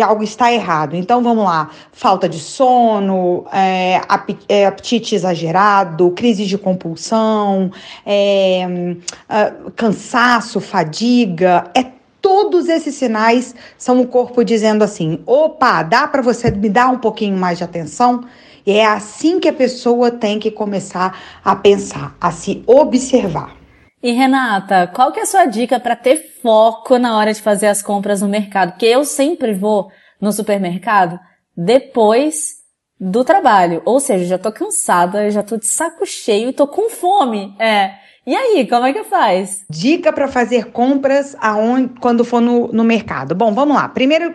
que 0.00 0.02
algo 0.02 0.22
está 0.24 0.50
errado. 0.50 0.96
Então 0.96 1.22
vamos 1.22 1.44
lá: 1.44 1.70
falta 1.92 2.26
de 2.26 2.38
sono, 2.38 3.44
é, 3.52 4.00
é, 4.48 4.66
apetite 4.66 5.14
exagerado, 5.14 6.10
crise 6.12 6.46
de 6.46 6.56
compulsão, 6.56 7.70
é, 8.06 8.96
ah, 9.28 9.52
cansaço, 9.76 10.60
fadiga, 10.60 11.70
é 11.74 12.00
Todos 12.22 12.68
esses 12.68 12.96
sinais 12.96 13.54
são 13.78 13.98
o 14.02 14.06
corpo 14.06 14.44
dizendo 14.44 14.84
assim: 14.84 15.20
opa, 15.24 15.82
dá 15.82 16.06
para 16.06 16.20
você 16.20 16.50
me 16.50 16.68
dar 16.68 16.88
um 16.88 16.98
pouquinho 16.98 17.34
mais 17.34 17.56
de 17.56 17.64
atenção? 17.64 18.24
E 18.66 18.72
é 18.72 18.84
assim 18.84 19.40
que 19.40 19.48
a 19.48 19.52
pessoa 19.54 20.10
tem 20.10 20.38
que 20.38 20.50
começar 20.50 21.18
a 21.42 21.56
pensar, 21.56 22.14
a 22.20 22.30
se 22.30 22.62
observar. 22.66 23.59
E 24.02 24.12
Renata, 24.12 24.86
qual 24.86 25.12
que 25.12 25.20
é 25.20 25.24
a 25.24 25.26
sua 25.26 25.44
dica 25.44 25.78
para 25.78 25.94
ter 25.94 26.16
foco 26.42 26.98
na 26.98 27.18
hora 27.18 27.34
de 27.34 27.42
fazer 27.42 27.66
as 27.66 27.82
compras 27.82 28.22
no 28.22 28.28
mercado? 28.28 28.72
Porque 28.72 28.86
eu 28.86 29.04
sempre 29.04 29.52
vou 29.52 29.90
no 30.18 30.32
supermercado 30.32 31.20
depois 31.54 32.60
do 32.98 33.22
trabalho. 33.22 33.82
Ou 33.84 34.00
seja, 34.00 34.24
já 34.24 34.38
tô 34.38 34.50
cansada, 34.50 35.30
já 35.30 35.42
tô 35.42 35.58
de 35.58 35.66
saco 35.66 36.06
cheio 36.06 36.52
tô 36.54 36.66
com 36.66 36.88
fome. 36.88 37.54
É. 37.58 37.92
E 38.26 38.34
aí, 38.34 38.66
como 38.66 38.86
é 38.86 38.92
que 38.92 39.04
faz? 39.04 39.64
Dica 39.68 40.12
para 40.12 40.28
fazer 40.28 40.66
compras 40.66 41.36
aonde, 41.38 41.92
quando 42.00 42.24
for 42.24 42.40
no, 42.40 42.68
no 42.68 42.84
mercado. 42.84 43.34
Bom, 43.34 43.52
vamos 43.52 43.74
lá. 43.74 43.88
Primeira, 43.88 44.34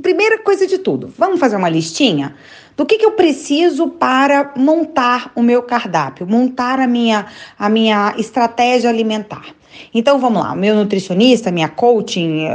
primeira 0.00 0.38
coisa 0.42 0.66
de 0.66 0.78
tudo, 0.78 1.12
vamos 1.18 1.38
fazer 1.38 1.56
uma 1.56 1.68
listinha 1.68 2.34
do 2.76 2.84
que, 2.84 2.98
que 2.98 3.06
eu 3.06 3.12
preciso 3.12 3.88
para 3.88 4.52
montar 4.56 5.32
o 5.34 5.42
meu 5.42 5.62
cardápio, 5.62 6.26
montar 6.26 6.78
a 6.78 6.86
minha, 6.86 7.26
a 7.58 7.68
minha 7.68 8.14
estratégia 8.18 8.90
alimentar. 8.90 9.55
Então 9.94 10.18
vamos 10.18 10.42
lá, 10.42 10.54
meu 10.54 10.74
nutricionista, 10.74 11.50
minha 11.50 11.68
coaching, 11.68 12.46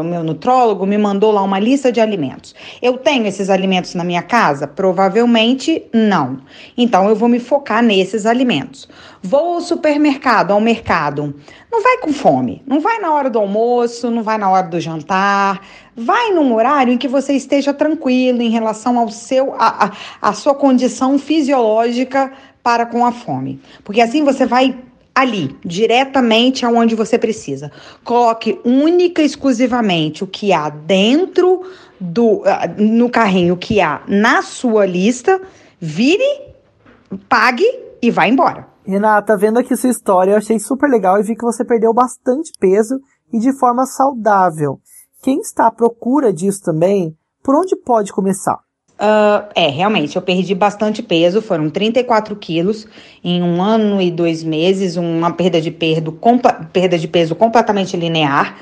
o 0.00 0.02
meu 0.02 0.22
nutrólogo 0.22 0.86
me 0.86 0.96
mandou 0.96 1.32
lá 1.32 1.42
uma 1.42 1.58
lista 1.58 1.90
de 1.90 2.00
alimentos. 2.00 2.54
Eu 2.80 2.98
tenho 2.98 3.26
esses 3.26 3.50
alimentos 3.50 3.94
na 3.94 4.04
minha 4.04 4.22
casa? 4.22 4.66
Provavelmente 4.66 5.82
não. 5.92 6.38
Então 6.76 7.08
eu 7.08 7.16
vou 7.16 7.28
me 7.28 7.38
focar 7.38 7.82
nesses 7.82 8.26
alimentos. 8.26 8.88
Vou 9.22 9.54
ao 9.54 9.60
supermercado, 9.60 10.52
ao 10.52 10.60
mercado. 10.60 11.34
Não 11.70 11.82
vai 11.82 11.98
com 11.98 12.12
fome, 12.12 12.62
não 12.66 12.80
vai 12.80 12.98
na 13.00 13.12
hora 13.12 13.28
do 13.28 13.38
almoço, 13.38 14.10
não 14.10 14.22
vai 14.22 14.38
na 14.38 14.48
hora 14.48 14.68
do 14.68 14.80
jantar. 14.80 15.60
Vai 15.96 16.30
num 16.30 16.54
horário 16.54 16.92
em 16.92 16.98
que 16.98 17.08
você 17.08 17.32
esteja 17.32 17.74
tranquilo 17.74 18.40
em 18.42 18.50
relação 18.50 18.98
ao 18.98 19.08
seu, 19.08 19.54
a, 19.54 19.86
a, 19.86 20.28
a 20.28 20.32
sua 20.32 20.54
condição 20.54 21.18
fisiológica 21.18 22.32
para 22.62 22.86
com 22.86 23.04
a 23.04 23.12
fome. 23.12 23.60
Porque 23.84 24.00
assim 24.00 24.24
você 24.24 24.44
vai 24.44 24.76
ali, 25.16 25.58
diretamente 25.64 26.66
aonde 26.66 26.94
você 26.94 27.18
precisa. 27.18 27.72
Coloque 28.04 28.60
única 28.62 29.22
e 29.22 29.24
exclusivamente 29.24 30.22
o 30.22 30.26
que 30.26 30.52
há 30.52 30.68
dentro 30.68 31.62
do 31.98 32.42
ah, 32.44 32.68
no 32.76 33.08
carrinho, 33.08 33.56
que 33.56 33.80
há 33.80 34.02
na 34.06 34.42
sua 34.42 34.84
lista, 34.84 35.40
vire, 35.80 36.22
pague 37.30 37.64
e 38.02 38.10
vá 38.10 38.28
embora. 38.28 38.68
Renata, 38.84 39.38
vendo 39.38 39.58
aqui 39.58 39.74
sua 39.74 39.88
história, 39.88 40.32
eu 40.32 40.36
achei 40.36 40.58
super 40.58 40.88
legal 40.88 41.18
e 41.18 41.22
vi 41.22 41.34
que 41.34 41.44
você 41.44 41.64
perdeu 41.64 41.94
bastante 41.94 42.52
peso 42.60 43.00
e 43.32 43.38
de 43.38 43.58
forma 43.58 43.86
saudável. 43.86 44.78
Quem 45.22 45.40
está 45.40 45.66
à 45.66 45.72
procura 45.72 46.30
disso 46.30 46.60
também, 46.62 47.16
por 47.42 47.56
onde 47.56 47.74
pode 47.74 48.12
começar? 48.12 48.65
Ah, 48.98 49.48
é, 49.54 49.68
realmente, 49.68 50.16
eu 50.16 50.22
perdi 50.22 50.54
bastante 50.54 51.02
peso, 51.02 51.42
foram 51.42 51.68
34 51.68 52.34
quilos 52.36 52.86
em 53.22 53.42
um 53.42 53.60
ano 53.62 54.00
e 54.00 54.10
dois 54.10 54.42
meses, 54.42 54.96
uma 54.96 55.32
perda 55.32 55.60
de, 55.60 55.70
perdo, 55.70 56.18
perda 56.72 56.98
de 56.98 57.06
peso 57.06 57.34
completamente 57.34 57.94
linear, 57.96 58.56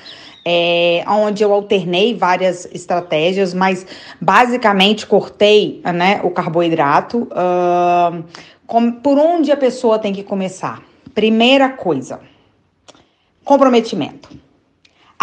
é, 0.44 1.04
onde 1.06 1.42
eu 1.44 1.52
alternei 1.52 2.14
várias 2.14 2.66
estratégias, 2.72 3.54
mas 3.54 3.86
basicamente 4.20 5.06
cortei 5.06 5.80
né, 5.94 6.20
o 6.24 6.30
carboidrato. 6.30 7.28
ah, 7.30 8.12
com- 8.66 8.90
por 8.92 9.18
onde 9.18 9.52
a 9.52 9.56
pessoa 9.56 9.98
tem 9.98 10.12
que 10.12 10.22
começar? 10.24 10.82
Primeira 11.14 11.68
coisa, 11.68 12.18
comprometimento. 13.44 14.30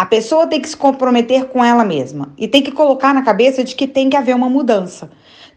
A 0.02 0.06
pessoa 0.06 0.48
tem 0.48 0.60
que 0.60 0.68
se 0.68 0.76
comprometer 0.76 1.44
com 1.44 1.64
ela 1.64 1.84
mesma 1.84 2.34
e 2.36 2.48
tem 2.48 2.60
que 2.60 2.72
colocar 2.72 3.14
na 3.14 3.22
cabeça 3.22 3.62
de 3.62 3.76
que 3.76 3.86
tem 3.86 4.10
que 4.10 4.16
haver 4.16 4.34
uma 4.34 4.50
mudança. 4.50 5.08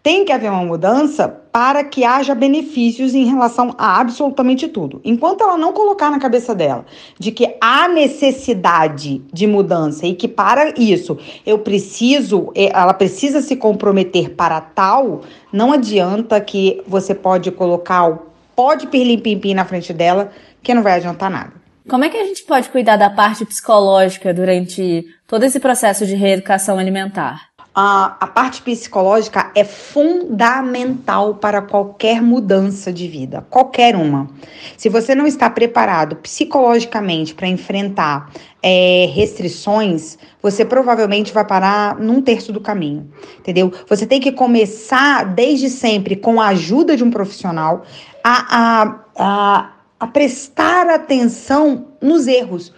Tem 0.03 0.23
que 0.23 0.31
haver 0.31 0.51
uma 0.51 0.63
mudança 0.63 1.27
para 1.27 1.83
que 1.83 2.03
haja 2.03 2.35
benefícios 2.35 3.15
em 3.15 3.25
relação 3.25 3.73
a 3.75 3.99
absolutamente 3.99 4.67
tudo. 4.67 5.01
Enquanto 5.03 5.41
ela 5.41 5.57
não 5.57 5.73
colocar 5.73 6.11
na 6.11 6.19
cabeça 6.19 6.53
dela 6.53 6.85
de 7.17 7.31
que 7.31 7.55
há 7.59 7.87
necessidade 7.87 9.23
de 9.33 9.47
mudança 9.47 10.05
e 10.05 10.13
que 10.13 10.27
para 10.27 10.75
isso 10.79 11.17
eu 11.43 11.57
preciso, 11.57 12.51
ela 12.53 12.93
precisa 12.93 13.41
se 13.41 13.55
comprometer 13.55 14.35
para 14.35 14.61
tal, 14.61 15.21
não 15.51 15.73
adianta 15.73 16.39
que 16.39 16.83
você 16.87 17.15
pode 17.15 17.49
colocar 17.49 18.07
o 18.07 18.19
pode 18.55 18.85
pirlim-pim-pim 18.85 19.55
na 19.55 19.65
frente 19.65 19.91
dela, 19.91 20.29
que 20.61 20.71
não 20.71 20.83
vai 20.83 20.93
adiantar 20.93 21.31
nada. 21.31 21.64
Como 21.87 22.03
é 22.03 22.09
que 22.09 22.17
a 22.17 22.25
gente 22.25 22.43
pode 22.43 22.69
cuidar 22.69 22.97
da 22.97 23.09
parte 23.09 23.45
psicológica 23.45 24.33
durante 24.33 25.05
todo 25.27 25.43
esse 25.43 25.59
processo 25.59 26.05
de 26.05 26.15
reeducação 26.15 26.79
alimentar? 26.79 27.55
a, 27.75 28.15
a 28.21 28.27
parte 28.27 28.61
psicológica 28.61 29.51
é 29.53 29.65
fundamental 29.65 31.35
para 31.35 31.61
qualquer 31.61 32.21
mudança 32.21 32.91
de 32.91 33.05
vida, 33.05 33.45
qualquer 33.49 33.97
uma. 33.97 34.29
Se 34.77 34.87
você 34.87 35.13
não 35.13 35.27
está 35.27 35.49
preparado 35.49 36.15
psicologicamente 36.15 37.35
para 37.35 37.49
enfrentar 37.49 38.31
é, 38.63 39.09
restrições, 39.13 40.17
você 40.41 40.63
provavelmente 40.63 41.33
vai 41.33 41.43
parar 41.43 41.99
num 41.99 42.21
terço 42.21 42.53
do 42.53 42.61
caminho, 42.61 43.11
entendeu? 43.39 43.73
Você 43.89 44.07
tem 44.07 44.21
que 44.21 44.31
começar 44.31 45.25
desde 45.25 45.69
sempre 45.69 46.15
com 46.15 46.39
a 46.39 46.47
ajuda 46.47 46.95
de 46.95 47.03
um 47.03 47.11
profissional 47.11 47.83
a, 48.23 48.57
a, 48.57 48.99
a, 49.17 49.69
a 49.99 50.07
prestar 50.07 50.89
atenção 50.89 51.87
nos 52.01 52.27
erros. 52.27 52.73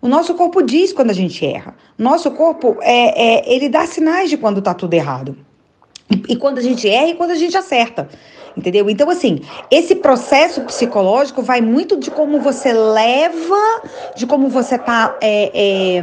O 0.00 0.08
nosso 0.08 0.34
corpo 0.34 0.62
diz 0.62 0.92
quando 0.92 1.10
a 1.10 1.14
gente 1.14 1.44
erra. 1.44 1.74
Nosso 1.98 2.30
corpo 2.30 2.78
é, 2.80 3.42
é 3.42 3.54
ele 3.54 3.68
dá 3.68 3.86
sinais 3.86 4.30
de 4.30 4.36
quando 4.36 4.62
tá 4.62 4.72
tudo 4.72 4.94
errado. 4.94 5.36
E, 6.10 6.32
e 6.32 6.36
quando 6.36 6.58
a 6.58 6.62
gente 6.62 6.88
erra 6.88 7.08
e 7.08 7.14
quando 7.14 7.32
a 7.32 7.36
gente 7.36 7.56
acerta. 7.56 8.08
Entendeu? 8.56 8.90
Então, 8.90 9.08
assim, 9.08 9.40
esse 9.70 9.94
processo 9.94 10.62
psicológico 10.62 11.42
vai 11.42 11.60
muito 11.60 11.96
de 11.96 12.10
como 12.10 12.40
você 12.40 12.72
leva, 12.72 13.82
de 14.16 14.26
como 14.26 14.48
você 14.48 14.76
tá. 14.78 15.16
É, 15.20 15.50
é, 15.54 16.02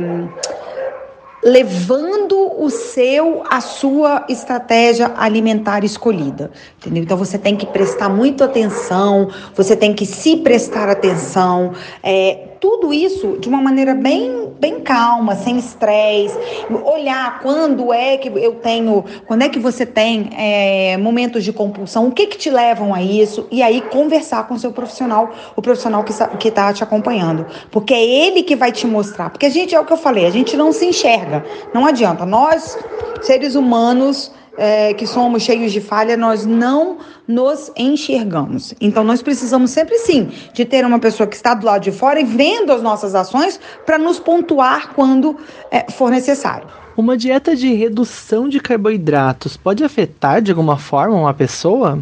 levando 1.48 2.62
o 2.62 2.70
seu, 2.70 3.42
a 3.50 3.62
sua 3.62 4.26
estratégia 4.28 5.14
alimentar 5.16 5.86
escolhida, 5.86 6.52
entendeu? 6.78 7.02
Então 7.04 7.16
você 7.16 7.38
tem 7.38 7.56
que 7.56 7.66
prestar 7.66 8.10
muito 8.10 8.44
atenção, 8.44 9.30
você 9.56 9.74
tem 9.74 9.94
que 9.94 10.06
se 10.06 10.36
prestar 10.38 10.90
atenção, 10.90 11.72
é, 12.04 12.47
tudo 12.68 12.94
isso 12.94 13.38
de 13.40 13.48
uma 13.48 13.62
maneira 13.62 13.96
bem, 13.96 14.52
bem 14.60 14.82
calma, 14.82 15.36
sem 15.36 15.58
estresse, 15.58 16.38
olhar 16.84 17.40
quando 17.40 17.94
é 17.94 18.18
que 18.18 18.28
eu 18.28 18.56
tenho, 18.56 19.06
quando 19.26 19.44
é 19.44 19.48
que 19.48 19.58
você 19.58 19.86
tem 19.86 20.30
é, 20.36 20.98
momentos 20.98 21.46
de 21.46 21.54
compulsão, 21.54 22.10
o 22.10 22.12
que 22.12 22.28
que 22.28 22.38
te 22.38 22.50
levam 22.50 22.94
a 22.94 23.02
isso, 23.02 23.48
e 23.50 23.64
aí 23.64 23.80
conversar 23.80 24.46
com 24.50 24.56
o 24.56 24.60
seu 24.60 24.74
profissional, 24.74 25.32
o 25.56 25.62
profissional 25.62 26.04
que, 26.04 26.12
que 26.40 26.52
tá 26.52 26.74
te 26.74 26.84
acompanhando, 26.84 27.46
porque 27.72 27.94
é 27.94 28.06
ele 28.06 28.44
que 28.44 28.54
vai 28.54 28.74
te 28.74 28.86
mostrar, 28.86 29.30
porque 29.30 29.46
a 29.46 29.50
gente, 29.50 29.74
é 29.74 29.80
o 29.80 29.86
que 29.86 29.94
eu 29.94 29.98
falei, 29.98 30.26
a 30.26 30.30
gente 30.30 30.58
não 30.58 30.74
se 30.74 30.86
enxerga, 30.88 31.46
não 31.74 31.86
adianta, 31.86 32.26
nós, 32.26 32.78
seres 33.22 33.56
humanos, 33.56 34.30
é, 34.58 34.94
que 34.94 35.06
somos 35.06 35.44
cheios 35.44 35.72
de 35.72 35.80
falha, 35.80 36.18
nós 36.18 36.46
não 36.46 36.98
nos 37.28 37.72
enxergamos. 37.78 38.74
Então, 38.82 39.04
nós 39.04 39.22
precisamos 39.22 39.72
sempre 39.72 39.98
sim 40.00 40.30
de 40.54 40.66
ter 40.66 40.84
uma 40.84 41.00
pessoa 41.00 41.28
que 41.28 41.36
está 41.36 41.54
do 41.54 41.66
lado 41.66 41.84
de 41.84 41.92
fora 41.92 42.20
e 42.20 42.24
vendo 42.24 42.72
as 42.72 42.82
nossas 42.82 43.14
ações 43.14 43.60
para 43.86 43.98
nos 43.98 44.20
pontuar 44.20 44.94
quando 44.94 45.38
é, 45.70 45.90
for 45.92 46.10
necessário. 46.10 46.68
Uma 46.98 47.16
dieta 47.16 47.56
de 47.56 47.72
redução 47.74 48.50
de 48.50 48.60
carboidratos 48.60 49.56
pode 49.56 49.84
afetar 49.84 50.42
de 50.42 50.50
alguma 50.50 50.78
forma 50.78 51.16
uma 51.16 51.34
pessoa? 51.34 52.00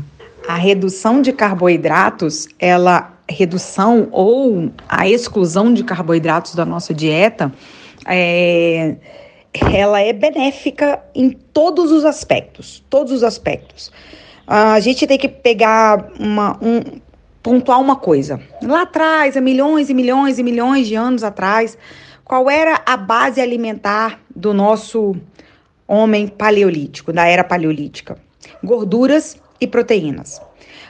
A 0.47 0.55
redução 0.55 1.21
de 1.21 1.33
carboidratos, 1.33 2.47
ela 2.57 3.11
redução 3.27 4.07
ou 4.11 4.71
a 4.87 5.09
exclusão 5.09 5.73
de 5.73 5.83
carboidratos 5.83 6.55
da 6.55 6.63
nossa 6.63 6.93
dieta, 6.93 7.51
é, 8.05 8.95
ela 9.73 10.01
é 10.01 10.13
benéfica 10.13 11.01
em 11.13 11.31
todos 11.31 11.91
os 11.91 12.05
aspectos, 12.05 12.83
todos 12.89 13.11
os 13.11 13.23
aspectos. 13.23 13.91
A 14.47 14.79
gente 14.79 15.07
tem 15.07 15.17
que 15.17 15.27
pegar 15.27 16.11
uma, 16.19 16.57
um, 16.61 16.99
pontuar 17.41 17.79
uma 17.79 17.95
coisa. 17.95 18.39
Lá 18.61 18.83
atrás, 18.83 19.35
há 19.35 19.41
milhões 19.41 19.89
e 19.89 19.93
milhões 19.93 20.37
e 20.39 20.43
milhões 20.43 20.87
de 20.87 20.95
anos 20.95 21.23
atrás, 21.23 21.77
qual 22.23 22.49
era 22.49 22.81
a 22.85 22.97
base 22.97 23.41
alimentar 23.41 24.19
do 24.35 24.53
nosso 24.53 25.15
homem 25.87 26.27
paleolítico, 26.27 27.13
da 27.13 27.25
era 27.25 27.43
paleolítica? 27.43 28.17
Gorduras 28.63 29.37
e 29.59 29.67
proteínas. 29.67 30.41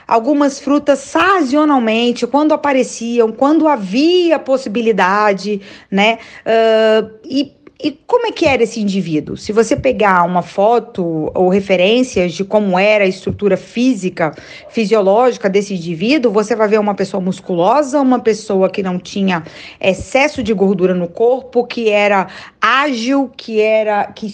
Algumas 0.06 0.60
frutas 0.60 1.00
sazonalmente, 1.00 2.26
quando 2.26 2.54
apareciam, 2.54 3.32
quando 3.32 3.66
havia 3.66 4.38
possibilidade, 4.38 5.60
né? 5.90 6.18
Uh, 6.46 7.18
e 7.24 7.55
e 7.78 7.90
como 8.06 8.26
é 8.26 8.32
que 8.32 8.46
era 8.46 8.62
esse 8.62 8.80
indivíduo? 8.80 9.36
Se 9.36 9.52
você 9.52 9.76
pegar 9.76 10.22
uma 10.24 10.40
foto 10.40 11.30
ou 11.34 11.50
referências 11.50 12.32
de 12.32 12.42
como 12.42 12.78
era 12.78 13.04
a 13.04 13.06
estrutura 13.06 13.54
física, 13.54 14.34
fisiológica 14.70 15.46
desse 15.48 15.74
indivíduo, 15.74 16.32
você 16.32 16.56
vai 16.56 16.68
ver 16.68 16.80
uma 16.80 16.94
pessoa 16.94 17.20
musculosa, 17.20 18.00
uma 18.00 18.18
pessoa 18.18 18.70
que 18.70 18.82
não 18.82 18.98
tinha 18.98 19.42
excesso 19.78 20.42
de 20.42 20.54
gordura 20.54 20.94
no 20.94 21.06
corpo, 21.06 21.66
que 21.66 21.90
era 21.90 22.28
ágil, 22.58 23.30
que 23.36 23.60
era 23.60 24.06
que, 24.06 24.32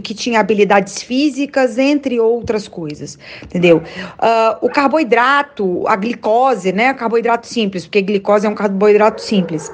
que 0.00 0.14
tinha 0.14 0.38
habilidades 0.38 1.02
físicas, 1.02 1.78
entre 1.78 2.20
outras 2.20 2.68
coisas, 2.68 3.18
entendeu? 3.42 3.78
Uh, 3.78 4.66
o 4.66 4.68
carboidrato, 4.68 5.82
a 5.88 5.96
glicose, 5.96 6.72
né? 6.72 6.94
Carboidrato 6.94 7.48
simples, 7.48 7.86
porque 7.86 8.02
glicose 8.02 8.46
é 8.46 8.48
um 8.48 8.54
carboidrato 8.54 9.20
simples 9.20 9.68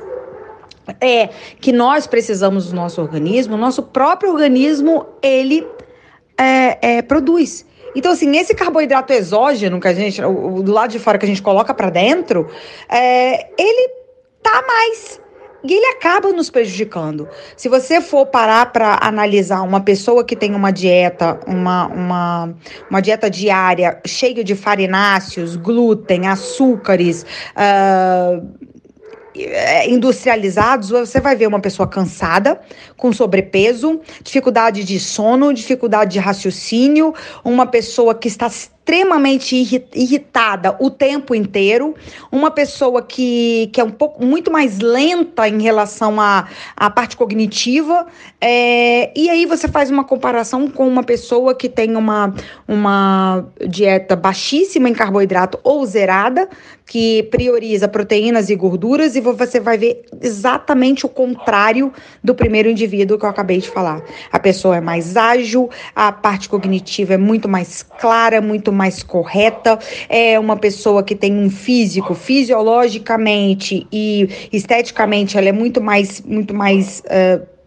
é 1.00 1.28
que 1.60 1.72
nós 1.72 2.06
precisamos 2.06 2.68
do 2.68 2.76
nosso 2.76 3.00
organismo, 3.00 3.54
o 3.54 3.58
nosso 3.58 3.82
próprio 3.82 4.32
organismo, 4.32 5.06
ele 5.22 5.66
é, 6.38 6.96
é, 6.96 7.02
produz. 7.02 7.66
Então, 7.94 8.12
assim, 8.12 8.36
esse 8.36 8.54
carboidrato 8.54 9.12
exógeno 9.12 9.80
que 9.80 9.88
a 9.88 9.94
gente, 9.94 10.22
o, 10.22 10.62
do 10.62 10.72
lado 10.72 10.90
de 10.90 10.98
fora 10.98 11.18
que 11.18 11.24
a 11.24 11.28
gente 11.28 11.42
coloca 11.42 11.74
para 11.74 11.90
dentro, 11.90 12.48
é, 12.88 13.50
ele 13.58 13.90
tá 14.42 14.62
mais 14.66 15.20
e 15.62 15.74
ele 15.74 15.86
acaba 15.86 16.32
nos 16.32 16.48
prejudicando. 16.48 17.28
Se 17.56 17.68
você 17.68 18.00
for 18.00 18.26
parar 18.26 18.72
para 18.72 18.98
analisar 19.02 19.62
uma 19.62 19.80
pessoa 19.80 20.24
que 20.24 20.34
tem 20.34 20.54
uma 20.54 20.70
dieta, 20.70 21.38
uma, 21.46 21.86
uma, 21.88 22.54
uma 22.88 23.00
dieta 23.00 23.28
diária 23.28 24.00
cheia 24.06 24.42
de 24.42 24.54
farináceos, 24.54 25.56
glúten, 25.56 26.26
açúcares, 26.26 27.26
uh, 27.54 28.69
industrializados, 29.88 30.90
você 30.90 31.20
vai 31.20 31.36
ver 31.36 31.46
uma 31.46 31.60
pessoa 31.60 31.86
cansada, 31.86 32.60
com 32.96 33.12
sobrepeso, 33.12 34.00
dificuldade 34.22 34.84
de 34.84 34.98
sono, 34.98 35.52
dificuldade 35.52 36.12
de 36.12 36.18
raciocínio, 36.18 37.14
uma 37.44 37.66
pessoa 37.66 38.14
que 38.14 38.28
está 38.28 38.48
extremamente 38.90 39.54
irritada 39.94 40.76
o 40.80 40.90
tempo 40.90 41.32
inteiro, 41.32 41.94
uma 42.32 42.50
pessoa 42.50 43.00
que, 43.00 43.70
que 43.72 43.80
é 43.80 43.84
um 43.84 43.90
pouco 43.90 44.26
muito 44.26 44.50
mais 44.50 44.80
lenta 44.80 45.48
em 45.48 45.62
relação 45.62 46.20
à, 46.20 46.48
à 46.76 46.90
parte 46.90 47.16
cognitiva, 47.16 48.08
é, 48.40 49.12
e 49.16 49.30
aí 49.30 49.46
você 49.46 49.68
faz 49.68 49.90
uma 49.92 50.02
comparação 50.02 50.68
com 50.68 50.88
uma 50.88 51.04
pessoa 51.04 51.54
que 51.54 51.68
tem 51.68 51.94
uma, 51.94 52.34
uma 52.66 53.44
dieta 53.68 54.16
baixíssima 54.16 54.88
em 54.88 54.92
carboidrato 54.92 55.60
ou 55.62 55.86
zerada, 55.86 56.48
que 56.84 57.22
prioriza 57.30 57.86
proteínas 57.86 58.50
e 58.50 58.56
gorduras, 58.56 59.14
e 59.14 59.20
você 59.20 59.60
vai 59.60 59.78
ver 59.78 60.04
exatamente 60.20 61.06
o 61.06 61.08
contrário 61.08 61.92
do 62.24 62.34
primeiro 62.34 62.68
indivíduo 62.68 63.16
que 63.16 63.24
eu 63.24 63.28
acabei 63.28 63.58
de 63.58 63.70
falar. 63.70 64.02
A 64.32 64.40
pessoa 64.40 64.78
é 64.78 64.80
mais 64.80 65.16
ágil, 65.16 65.70
a 65.94 66.10
parte 66.10 66.48
cognitiva 66.48 67.14
é 67.14 67.16
muito 67.16 67.48
mais 67.48 67.84
clara, 67.84 68.40
muito 68.40 68.72
mais 68.72 68.79
correta, 69.02 69.78
é 70.08 70.38
uma 70.38 70.56
pessoa 70.56 71.02
que 71.02 71.14
tem 71.14 71.34
um 71.34 71.50
físico, 71.50 72.14
fisiologicamente 72.14 73.86
e 73.92 74.28
esteticamente, 74.52 75.36
ela 75.36 75.48
é 75.48 75.52
muito 75.52 75.80
mais, 75.80 76.20
muito 76.22 76.54
mais. 76.54 77.00
Uh, 77.00 77.60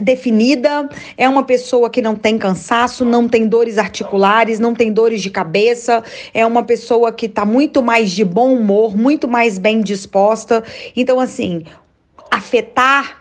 definida, 0.00 0.88
é 1.16 1.28
uma 1.28 1.42
pessoa 1.42 1.90
que 1.90 2.00
não 2.00 2.14
tem 2.14 2.38
cansaço, 2.38 3.04
não 3.04 3.28
tem 3.28 3.48
dores 3.48 3.78
articulares, 3.78 4.60
não 4.60 4.72
tem 4.74 4.92
dores 4.92 5.20
de 5.20 5.30
cabeça, 5.30 6.04
é 6.32 6.46
uma 6.46 6.62
pessoa 6.62 7.12
que 7.12 7.26
está 7.26 7.44
muito 7.44 7.82
mais 7.82 8.12
de 8.12 8.24
bom 8.24 8.54
humor, 8.54 8.96
muito 8.96 9.26
mais 9.26 9.58
bem 9.58 9.80
disposta. 9.80 10.62
Então, 10.94 11.18
assim, 11.18 11.64
afetar 12.30 13.19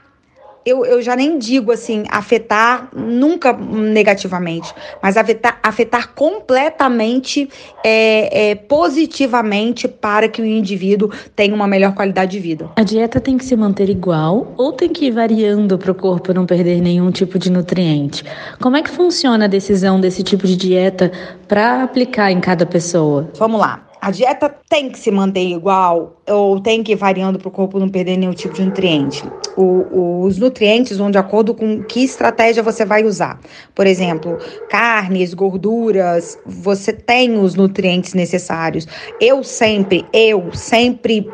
eu, 0.66 0.86
eu 0.86 1.02
já 1.02 1.16
nem 1.16 1.38
digo 1.38 1.72
assim, 1.72 2.04
afetar 2.10 2.90
nunca 2.96 3.54
negativamente, 3.54 4.74
mas 5.02 5.18
afetar, 5.18 5.60
afetar 5.64 6.14
completamente 6.14 7.50
é, 7.84 8.52
é, 8.52 8.56
positivamente 8.56 9.88
para 9.88 10.28
que 10.28 10.42
o 10.42 10.46
indivíduo 10.46 11.12
tenha 11.36 11.54
uma 11.54 11.68
melhor 11.68 11.94
qualidade 11.94 12.32
de 12.32 12.40
vida. 12.40 12.70
A 12.76 12.84
dieta 12.84 13.20
tem 13.20 13.38
que 13.38 13.46
se 13.46 13.56
manter 13.56 13.90
igual 13.90 14.54
ou 14.58 14.72
tem 14.72 14.90
que 14.90 15.06
ir 15.06 15.12
variando 15.12 15.78
para 15.78 15.92
o 15.92 15.96
corpo 15.96 16.34
não 16.34 16.46
perder 16.46 16.82
nenhum 16.82 17.12
tipo 17.12 17.40
de 17.40 17.50
nutriente? 17.50 18.24
Como 18.62 18.78
é 18.78 18.82
que 18.82 18.90
funciona 18.90 19.46
a 19.46 19.48
decisão 19.48 20.00
desse 20.00 20.24
tipo 20.24 20.46
de 20.46 20.56
dieta 20.56 21.12
para 21.48 21.84
aplicar 21.84 22.32
em 22.32 22.40
cada 22.40 22.66
pessoa? 22.66 23.30
Vamos 23.38 23.60
lá 23.60 23.89
a 24.02 24.12
dieta 24.12 24.54
tem 24.70 24.90
que 24.90 24.98
se 24.98 25.12
manter 25.12 25.46
igual 25.46 26.16
ou 26.28 26.60
tem 26.60 26.82
que 26.82 26.94
ir 26.94 26.96
variando 26.96 27.38
para 27.38 27.50
o 27.50 27.52
corpo 27.52 27.80
não 27.80 27.90
perder 27.90 28.18
nenhum 28.18 28.34
tipo 28.34 28.54
de 28.54 28.64
nutriente. 28.64 29.24
O, 29.58 30.24
os 30.24 30.38
nutrientes 30.38 30.98
vão 30.98 31.12
de 31.12 31.18
acordo 31.18 31.54
com 31.54 31.84
que 31.84 32.04
estratégia 32.04 32.64
você 32.64 32.86
vai 32.86 33.04
usar. 33.04 33.40
Por 33.76 33.86
exemplo, 33.86 34.38
carnes, 34.70 35.34
gorduras, 35.34 36.38
você 36.46 36.94
tem 36.94 37.38
os 37.38 37.56
nutrientes 37.56 38.14
necessários. 38.14 38.88
Eu 39.20 39.44
sempre, 39.44 40.06
eu 40.14 40.50
sempre 40.54 41.30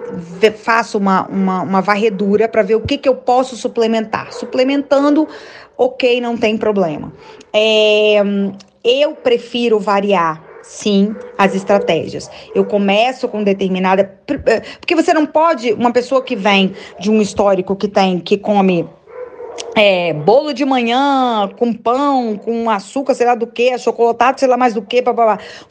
faço 0.58 0.98
uma, 0.98 1.28
uma, 1.28 1.62
uma 1.62 1.82
varredura 1.82 2.48
para 2.48 2.64
ver 2.64 2.76
o 2.76 2.82
que, 2.82 2.98
que 2.98 3.08
eu 3.08 3.16
posso 3.16 3.56
suplementar. 3.56 4.34
Suplementando, 4.34 5.28
ok, 5.78 6.20
não 6.20 6.36
tem 6.36 6.58
problema. 6.58 7.14
É, 7.54 8.24
eu 8.84 9.12
prefiro 9.16 9.80
variar 9.80 10.45
sim 10.68 11.16
as 11.38 11.56
estratégias. 11.56 12.30
Eu 12.54 12.66
começo 12.66 13.28
com 13.28 13.44
determinada. 13.44 14.20
Eh, 14.28 14.62
porque 14.80 14.96
você 14.96 15.14
não 15.14 15.26
pode, 15.26 15.74
uma 15.74 15.92
pessoa 15.92 16.22
que 16.22 16.36
vem 16.36 16.74
de 17.00 17.10
um 17.10 17.22
histórico 17.22 17.76
que 17.76 17.88
tem, 17.88 18.20
que 18.20 18.38
come 18.38 18.88
é, 19.76 20.14
bolo 20.14 20.54
de 20.54 20.66
manhã 20.66 21.50
com 21.58 21.74
pão, 21.74 22.38
com 22.38 22.70
açúcar, 22.70 23.14
sei 23.14 23.26
lá 23.26 23.36
do 23.36 23.48
que, 23.48 23.78
chocolatado, 23.78 24.40
sei 24.40 24.48
lá 24.48 24.58
mais 24.58 24.74
do 24.74 24.82
que, 24.82 25.04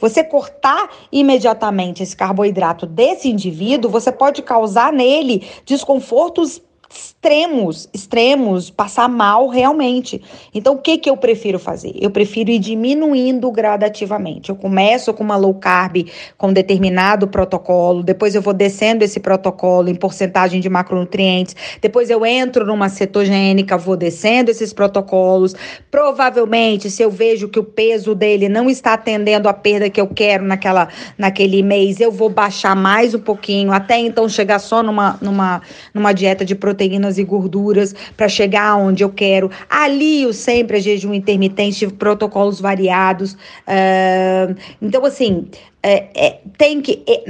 você 0.00 0.22
cortar 0.24 0.88
imediatamente 1.12 2.02
esse 2.02 2.16
carboidrato 2.16 2.86
desse 2.86 3.28
indivíduo, 3.28 3.90
você 3.90 4.10
pode 4.10 4.42
causar 4.42 4.92
nele 4.92 5.46
desconfortos 5.66 6.62
extremos, 6.94 7.88
extremos, 7.92 8.70
passar 8.70 9.08
mal 9.08 9.48
realmente. 9.48 10.22
Então, 10.54 10.74
o 10.74 10.78
que 10.78 10.96
que 10.96 11.10
eu 11.10 11.16
prefiro 11.16 11.58
fazer? 11.58 11.92
Eu 12.00 12.10
prefiro 12.10 12.50
ir 12.50 12.58
diminuindo 12.58 13.50
gradativamente. 13.50 14.50
Eu 14.50 14.56
começo 14.56 15.12
com 15.12 15.24
uma 15.24 15.36
low 15.36 15.54
carb 15.54 16.06
com 16.38 16.52
determinado 16.52 17.26
protocolo, 17.26 18.02
depois 18.02 18.34
eu 18.34 18.42
vou 18.42 18.52
descendo 18.52 19.02
esse 19.02 19.18
protocolo 19.18 19.88
em 19.88 19.94
porcentagem 19.94 20.60
de 20.60 20.68
macronutrientes, 20.68 21.56
depois 21.80 22.10
eu 22.10 22.24
entro 22.24 22.64
numa 22.64 22.88
cetogênica, 22.88 23.76
vou 23.76 23.96
descendo 23.96 24.50
esses 24.50 24.72
protocolos. 24.72 25.54
Provavelmente, 25.90 26.90
se 26.90 27.02
eu 27.02 27.10
vejo 27.10 27.48
que 27.48 27.58
o 27.58 27.64
peso 27.64 28.14
dele 28.14 28.48
não 28.48 28.70
está 28.70 28.94
atendendo 28.94 29.48
a 29.48 29.52
perda 29.52 29.90
que 29.90 30.00
eu 30.00 30.06
quero 30.06 30.44
naquela, 30.44 30.88
naquele 31.18 31.62
mês, 31.62 32.00
eu 32.00 32.12
vou 32.12 32.28
baixar 32.28 32.76
mais 32.76 33.14
um 33.14 33.20
pouquinho, 33.20 33.72
até 33.72 33.98
então 33.98 34.28
chegar 34.28 34.58
só 34.58 34.82
numa, 34.82 35.18
numa, 35.20 35.62
numa 35.92 36.12
dieta 36.12 36.44
de 36.44 36.54
proteína 36.54 36.83
proteínas 36.84 37.18
e 37.18 37.24
gorduras 37.24 37.94
para 38.16 38.28
chegar 38.28 38.76
onde 38.76 39.02
eu 39.02 39.10
quero. 39.10 39.50
Alio 39.68 40.32
sempre 40.32 40.76
a 40.76 40.80
jejum 40.80 41.14
intermitente, 41.14 41.86
protocolos 41.88 42.60
variados. 42.60 43.32
Uh, 43.32 44.54
então, 44.80 45.04
assim, 45.04 45.48
é, 45.86 46.08
é, 46.14 46.38
tem 46.56 46.80
que, 46.80 47.02
é, 47.06 47.24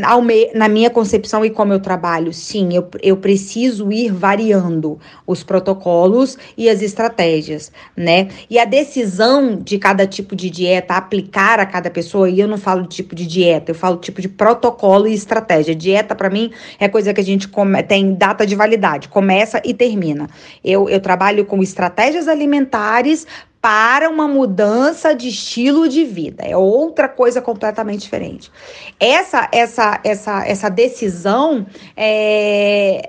na 0.55 0.69
minha 0.69 0.89
concepção 0.89 1.45
e 1.45 1.51
como 1.51 1.73
eu 1.73 1.81
trabalho, 1.81 2.33
sim, 2.33 2.73
eu, 2.73 2.89
eu 3.03 3.17
preciso 3.17 3.91
ir 3.91 4.13
variando 4.13 4.97
os 5.27 5.43
protocolos 5.43 6.39
e 6.57 6.71
as 6.71 6.81
estratégias, 6.81 7.73
né? 7.97 8.29
E 8.49 8.57
a 8.57 8.65
decisão 8.65 9.57
de 9.57 9.77
cada 9.77 10.07
tipo 10.07 10.37
de 10.37 10.49
dieta 10.49 10.95
aplicar 10.95 11.59
a 11.59 11.67
cada 11.67 11.91
pessoa, 11.91 12.31
e 12.31 12.39
eu 12.39 12.47
não 12.47 12.57
falo 12.57 12.87
tipo 12.87 13.13
de 13.13 13.27
dieta, 13.27 13.73
eu 13.73 13.75
falo 13.75 13.97
tipo 13.97 14.23
de 14.23 14.29
protocolo 14.29 15.09
e 15.09 15.15
estratégia. 15.15 15.75
Dieta, 15.75 16.15
para 16.15 16.31
mim, 16.31 16.53
é 16.79 16.89
coisa 16.89 17.13
que 17.13 17.21
a 17.21 17.25
gente 17.25 17.49
come, 17.49 17.83
tem 17.83 18.15
data 18.15 18.47
de 18.47 18.55
validade, 18.55 19.09
começa 19.09 19.61
e 19.65 19.75
termina. 19.75 20.29
Eu, 20.65 20.89
eu 20.89 21.01
trabalho 21.01 21.45
com 21.45 21.61
estratégias 21.61 22.29
alimentares 22.29 23.27
para 23.65 24.11
uma 24.11 24.29
mudança 24.29 25.15
de 25.15 25.29
estilo 25.29 25.89
de 25.89 26.05
vida. 26.05 26.45
É 26.45 26.55
outra 26.55 27.09
coisa 27.09 27.41
completamente 27.41 28.03
diferente. 28.03 28.53
Essa 29.01 29.49
essa 29.51 29.99
essa 30.05 30.47
essa 30.47 30.69
decisão 30.69 31.67
é, 31.97 33.09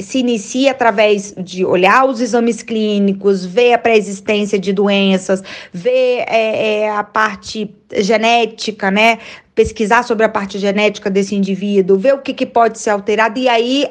se 0.00 0.18
inicia 0.18 0.72
através 0.72 1.32
de 1.38 1.64
olhar 1.64 2.04
os 2.04 2.20
exames 2.20 2.64
clínicos, 2.64 3.46
ver 3.46 3.74
a 3.74 3.78
pré-existência 3.78 4.58
de 4.58 4.72
doenças, 4.72 5.40
ver 5.72 6.24
é, 6.26 6.80
é, 6.80 6.90
a 6.90 7.04
parte 7.04 7.72
genética, 8.00 8.90
né? 8.90 9.18
pesquisar 9.54 10.02
sobre 10.02 10.24
a 10.24 10.28
parte 10.28 10.58
genética 10.58 11.10
desse 11.10 11.34
indivíduo, 11.34 11.98
ver 11.98 12.14
o 12.14 12.18
que, 12.18 12.32
que 12.32 12.46
pode 12.46 12.78
ser 12.78 12.90
alterado, 12.90 13.38
e 13.38 13.48
aí, 13.48 13.86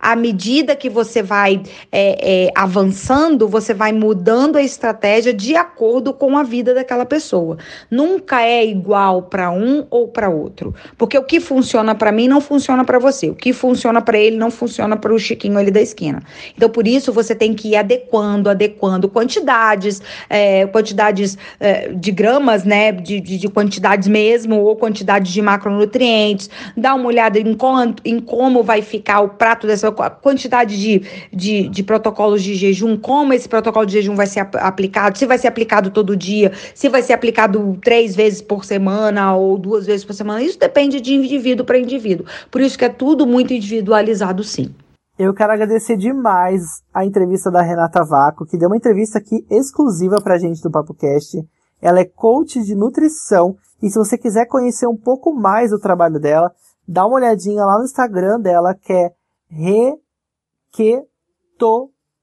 à 0.00 0.16
medida 0.16 0.74
que 0.74 0.88
você 0.88 1.22
vai 1.22 1.62
é, 1.92 2.46
é, 2.46 2.50
avançando, 2.54 3.46
você 3.46 3.74
vai 3.74 3.92
mudando 3.92 4.56
a 4.56 4.62
estratégia 4.62 5.32
de 5.32 5.54
acordo 5.56 6.14
com 6.14 6.38
a 6.38 6.42
vida 6.42 6.72
daquela 6.72 7.04
pessoa. 7.04 7.58
Nunca 7.90 8.42
é 8.42 8.64
igual 8.64 9.22
para 9.22 9.50
um 9.50 9.86
ou 9.90 10.08
para 10.08 10.30
outro, 10.30 10.74
porque 10.96 11.18
o 11.18 11.22
que 11.22 11.38
funciona 11.38 11.94
para 11.94 12.10
mim 12.10 12.26
não 12.26 12.40
funciona 12.40 12.84
para 12.84 12.98
você, 12.98 13.28
o 13.28 13.34
que 13.34 13.52
funciona 13.52 14.00
para 14.00 14.18
ele 14.18 14.36
não 14.36 14.50
funciona 14.50 14.96
para 14.96 15.12
o 15.12 15.18
Chiquinho 15.18 15.58
ali 15.58 15.70
da 15.70 15.82
esquina. 15.82 16.22
Então, 16.56 16.70
por 16.70 16.88
isso, 16.88 17.12
você 17.12 17.34
tem 17.34 17.52
que 17.52 17.68
ir 17.68 17.76
adequando, 17.76 18.48
adequando 18.48 19.08
quantidades, 19.08 20.00
é, 20.30 20.66
quantidades 20.66 21.36
é, 21.60 21.88
de 21.88 22.10
gramas, 22.10 22.64
né, 22.64 22.90
de, 22.90 23.20
de, 23.20 23.33
de 23.38 23.48
quantidades 23.48 24.08
mesmo, 24.08 24.56
ou 24.56 24.76
quantidade 24.76 25.32
de 25.32 25.42
macronutrientes, 25.42 26.48
dá 26.76 26.94
uma 26.94 27.06
olhada 27.06 27.38
em, 27.38 27.54
quanto, 27.54 28.02
em 28.04 28.20
como 28.20 28.62
vai 28.62 28.82
ficar 28.82 29.20
o 29.20 29.28
prato 29.28 29.66
dessa 29.66 29.90
quantidade 29.90 30.78
de, 30.78 31.02
de, 31.32 31.68
de 31.68 31.82
protocolos 31.82 32.42
de 32.42 32.54
jejum, 32.54 32.96
como 32.96 33.32
esse 33.32 33.48
protocolo 33.48 33.86
de 33.86 33.92
jejum 33.92 34.14
vai 34.14 34.26
ser 34.26 34.40
aplicado, 34.40 35.18
se 35.18 35.26
vai 35.26 35.38
ser 35.38 35.48
aplicado 35.48 35.90
todo 35.90 36.16
dia, 36.16 36.52
se 36.74 36.88
vai 36.88 37.02
ser 37.02 37.12
aplicado 37.12 37.78
três 37.82 38.14
vezes 38.14 38.42
por 38.42 38.64
semana 38.64 39.34
ou 39.34 39.58
duas 39.58 39.86
vezes 39.86 40.04
por 40.04 40.14
semana. 40.14 40.42
Isso 40.42 40.58
depende 40.58 41.00
de 41.00 41.14
indivíduo 41.14 41.64
para 41.64 41.78
indivíduo. 41.78 42.26
Por 42.50 42.60
isso 42.60 42.78
que 42.78 42.84
é 42.84 42.88
tudo 42.88 43.26
muito 43.26 43.52
individualizado, 43.52 44.42
sim. 44.42 44.74
Eu 45.16 45.32
quero 45.32 45.52
agradecer 45.52 45.96
demais 45.96 46.60
a 46.92 47.04
entrevista 47.04 47.48
da 47.48 47.62
Renata 47.62 48.04
Vaco, 48.04 48.44
que 48.44 48.58
deu 48.58 48.68
uma 48.68 48.76
entrevista 48.76 49.18
aqui 49.18 49.46
exclusiva 49.48 50.16
pra 50.20 50.38
gente 50.38 50.60
do 50.60 50.72
PapoCast. 50.72 51.38
Ela 51.84 52.00
é 52.00 52.04
coach 52.06 52.64
de 52.64 52.74
nutrição 52.74 53.56
e 53.82 53.90
se 53.90 53.98
você 53.98 54.16
quiser 54.16 54.46
conhecer 54.46 54.86
um 54.86 54.96
pouco 54.96 55.34
mais 55.34 55.70
do 55.70 55.78
trabalho 55.78 56.18
dela, 56.18 56.50
dá 56.88 57.04
uma 57.04 57.16
olhadinha 57.16 57.66
lá 57.66 57.76
no 57.76 57.84
Instagram 57.84 58.40
dela, 58.40 58.74
que 58.74 58.90
é 58.90 59.12
Requeto 59.50 61.02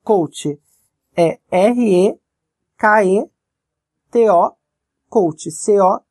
Coach. 0.03 0.59
É 1.15 1.37
R-E-K-E-T-O 1.51 2.17
Coach. 5.07 5.51
C-O-A-C-H. 5.51 6.01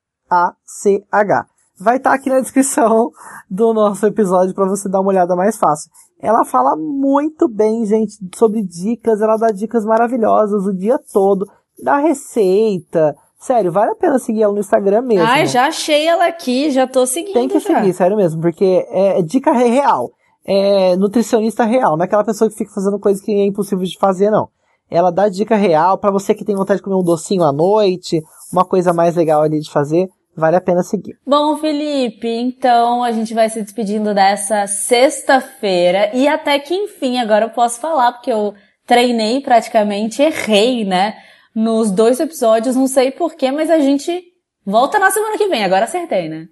Vai 1.81 1.97
estar 1.97 2.11
tá 2.11 2.17
aqui 2.17 2.31
na 2.31 2.39
descrição 2.39 3.11
do 3.51 3.75
nosso 3.75 4.07
episódio 4.07 4.55
para 4.55 4.69
você 4.69 4.89
dar 4.89 5.01
uma 5.01 5.11
olhada 5.11 5.35
mais 5.35 5.57
fácil. 5.57 5.91
Ela 6.21 6.45
fala 6.45 6.77
muito 6.77 7.49
bem, 7.49 7.85
gente, 7.85 8.17
sobre 8.37 8.63
dicas. 8.63 9.21
Ela 9.21 9.37
dá 9.37 9.49
dicas 9.51 9.85
maravilhosas 9.85 10.65
o 10.65 10.73
dia 10.73 10.97
todo. 11.13 11.51
Dá 11.83 11.97
receita, 11.97 13.17
Sério, 13.41 13.73
vale 13.73 13.93
a 13.93 13.95
pena 13.95 14.19
seguir 14.19 14.43
ela 14.43 14.53
no 14.53 14.61
Instagram 14.61 15.01
mesmo. 15.01 15.27
Ai, 15.27 15.47
já 15.47 15.67
achei 15.67 16.07
ela 16.07 16.27
aqui, 16.27 16.71
já 16.71 16.87
tô 16.87 17.07
seguindo. 17.07 17.33
Tem 17.33 17.49
que 17.49 17.59
já. 17.59 17.75
seguir, 17.75 17.95
sério 17.95 18.15
mesmo, 18.15 18.39
porque 18.43 18.87
é, 18.91 19.19
é 19.19 19.23
dica 19.23 19.51
real. 19.51 20.11
É 20.45 20.95
nutricionista 20.97 21.65
real, 21.65 21.97
não 21.97 22.05
é 22.05 22.07
aquela 22.07 22.25
pessoa 22.25 22.51
que 22.51 22.57
fica 22.57 22.71
fazendo 22.71 22.99
coisas 22.99 23.23
que 23.23 23.33
é 23.33 23.47
impossível 23.47 23.85
de 23.85 23.97
fazer, 23.99 24.31
não. 24.31 24.49
Ela 24.91 25.11
dá 25.11 25.29
dica 25.29 25.57
real 25.57 25.97
para 25.97 26.11
você 26.11 26.35
que 26.35 26.45
tem 26.45 26.55
vontade 26.55 26.79
de 26.79 26.85
comer 26.85 26.97
um 26.97 27.03
docinho 27.03 27.43
à 27.43 27.53
noite, 27.53 28.23
uma 28.53 28.65
coisa 28.65 28.93
mais 28.93 29.17
legal 29.17 29.41
ali 29.41 29.61
de 29.61 29.71
fazer, 29.71 30.09
vale 30.37 30.57
a 30.57 30.61
pena 30.61 30.83
seguir. 30.83 31.15
Bom, 31.27 31.57
Felipe, 31.57 32.29
então 32.29 33.03
a 33.03 33.13
gente 33.13 33.33
vai 33.33 33.49
se 33.49 33.63
despedindo 33.63 34.13
dessa 34.13 34.67
sexta-feira 34.67 36.11
e 36.15 36.29
até 36.29 36.59
que 36.59 36.75
enfim 36.75 37.19
agora 37.19 37.47
eu 37.47 37.51
posso 37.51 37.81
falar, 37.81 38.13
porque 38.13 38.33
eu 38.33 38.53
treinei 38.87 39.41
praticamente, 39.41 40.21
errei, 40.21 40.85
né? 40.85 41.15
Nos 41.55 41.91
dois 41.91 42.21
episódios, 42.21 42.77
não 42.77 42.87
sei 42.87 43.11
porquê, 43.11 43.51
mas 43.51 43.71
a 43.71 43.79
gente 43.79 44.23
volta 44.65 44.99
na 44.99 45.11
semana 45.11 45.37
que 45.37 45.49
vem, 45.49 45.65
agora 45.65 45.85
acertei, 45.85 46.29
né? 46.29 46.47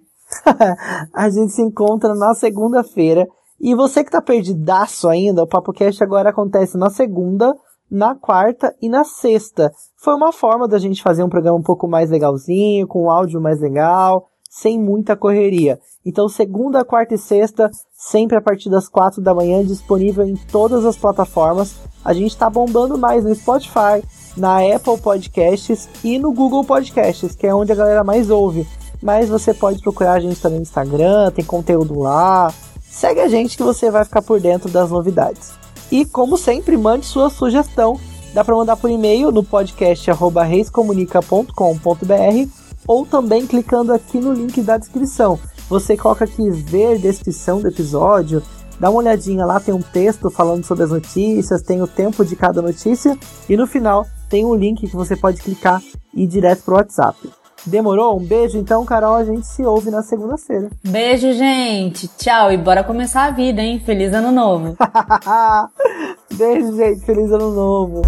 a 1.13 1.29
gente 1.29 1.53
se 1.53 1.61
encontra 1.61 2.13
na 2.15 2.33
segunda-feira. 2.33 3.27
E 3.59 3.75
você 3.75 4.03
que 4.03 4.11
tá 4.11 4.21
perdidaço 4.21 5.07
ainda, 5.09 5.43
o 5.43 5.47
PapoCast 5.47 6.01
agora 6.03 6.29
acontece 6.29 6.77
na 6.77 6.89
segunda, 6.89 7.55
na 7.91 8.15
quarta 8.15 8.73
e 8.81 8.87
na 8.87 9.03
sexta. 9.03 9.71
Foi 9.97 10.13
uma 10.13 10.31
forma 10.31 10.67
da 10.67 10.77
gente 10.77 11.03
fazer 11.03 11.23
um 11.23 11.29
programa 11.29 11.57
um 11.57 11.63
pouco 11.63 11.87
mais 11.87 12.09
legalzinho, 12.09 12.87
com 12.87 13.05
um 13.05 13.09
áudio 13.09 13.41
mais 13.41 13.59
legal, 13.59 14.29
sem 14.49 14.79
muita 14.79 15.15
correria. 15.15 15.79
Então, 16.05 16.29
segunda, 16.29 16.85
quarta 16.85 17.15
e 17.15 17.17
sexta, 17.17 17.69
sempre 17.93 18.37
a 18.37 18.41
partir 18.41 18.69
das 18.69 18.87
quatro 18.87 19.21
da 19.21 19.33
manhã, 19.33 19.63
disponível 19.63 20.25
em 20.25 20.35
todas 20.35 20.85
as 20.85 20.97
plataformas. 20.97 21.75
A 22.03 22.13
gente 22.13 22.31
está 22.31 22.49
bombando 22.49 22.97
mais 22.97 23.25
no 23.25 23.35
Spotify, 23.35 24.01
na 24.35 24.59
Apple 24.59 24.97
Podcasts 24.97 25.89
e 26.03 26.17
no 26.17 26.31
Google 26.31 26.63
Podcasts, 26.63 27.35
que 27.35 27.47
é 27.47 27.53
onde 27.53 27.71
a 27.71 27.75
galera 27.75 28.03
mais 28.03 28.29
ouve. 28.29 28.67
Mas 29.01 29.29
você 29.29 29.53
pode 29.53 29.81
procurar 29.81 30.13
a 30.13 30.19
gente 30.19 30.39
também 30.39 30.59
no 30.59 30.63
Instagram, 30.63 31.31
tem 31.31 31.45
conteúdo 31.45 31.99
lá. 31.99 32.53
Segue 32.81 33.21
a 33.21 33.27
gente 33.27 33.55
que 33.55 33.63
você 33.63 33.89
vai 33.89 34.03
ficar 34.03 34.21
por 34.21 34.39
dentro 34.39 34.69
das 34.69 34.89
novidades. 34.89 35.53
E 35.91 36.05
como 36.05 36.37
sempre, 36.37 36.77
mande 36.77 37.05
sua 37.05 37.29
sugestão. 37.29 37.99
Dá 38.33 38.43
para 38.43 38.55
mandar 38.55 38.75
por 38.75 38.89
e-mail 38.89 39.31
no 39.31 39.43
podcast 39.43 40.11
reiscomunica.com.br 40.47 42.49
ou 42.85 43.05
também 43.05 43.47
clicando 43.47 43.93
aqui 43.93 44.19
no 44.19 44.33
link 44.33 44.61
da 44.61 44.77
descrição. 44.77 45.39
Você 45.69 45.95
coloca 45.95 46.25
aqui 46.25 46.49
ver 46.49 46.97
descrição 46.97 47.61
do 47.61 47.67
episódio, 47.67 48.43
dá 48.79 48.89
uma 48.89 48.99
olhadinha 48.99 49.45
lá, 49.45 49.59
tem 49.59 49.73
um 49.73 49.81
texto 49.81 50.29
falando 50.29 50.63
sobre 50.63 50.83
as 50.83 50.91
notícias, 50.91 51.61
tem 51.61 51.81
o 51.81 51.87
tempo 51.87 52.23
de 52.23 52.35
cada 52.35 52.61
notícia 52.61 53.17
e 53.47 53.57
no 53.57 53.67
final 53.67 54.05
tem 54.29 54.45
um 54.45 54.55
link 54.55 54.87
que 54.87 54.95
você 54.95 55.15
pode 55.15 55.41
clicar 55.41 55.81
e 56.13 56.23
ir 56.23 56.27
direto 56.27 56.63
pro 56.63 56.75
WhatsApp. 56.75 57.17
Demorou? 57.65 58.17
Um 58.17 58.23
beijo 58.23 58.57
então, 58.57 58.85
Carol. 58.85 59.15
A 59.15 59.25
gente 59.25 59.45
se 59.45 59.63
ouve 59.63 59.91
na 59.91 60.01
segunda-feira. 60.01 60.69
Beijo, 60.83 61.33
gente. 61.33 62.07
Tchau 62.17 62.51
e 62.51 62.57
bora 62.57 62.83
começar 62.83 63.25
a 63.25 63.31
vida, 63.31 63.61
hein? 63.61 63.81
Feliz 63.85 64.13
ano 64.13 64.31
novo. 64.31 64.77
beijo, 66.33 66.75
gente. 66.75 67.05
Feliz 67.05 67.31
ano 67.31 67.51
novo. 67.51 68.01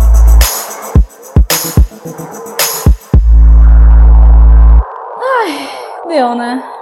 Ai, 5.19 5.69
deu, 6.07 6.35
né? 6.35 6.80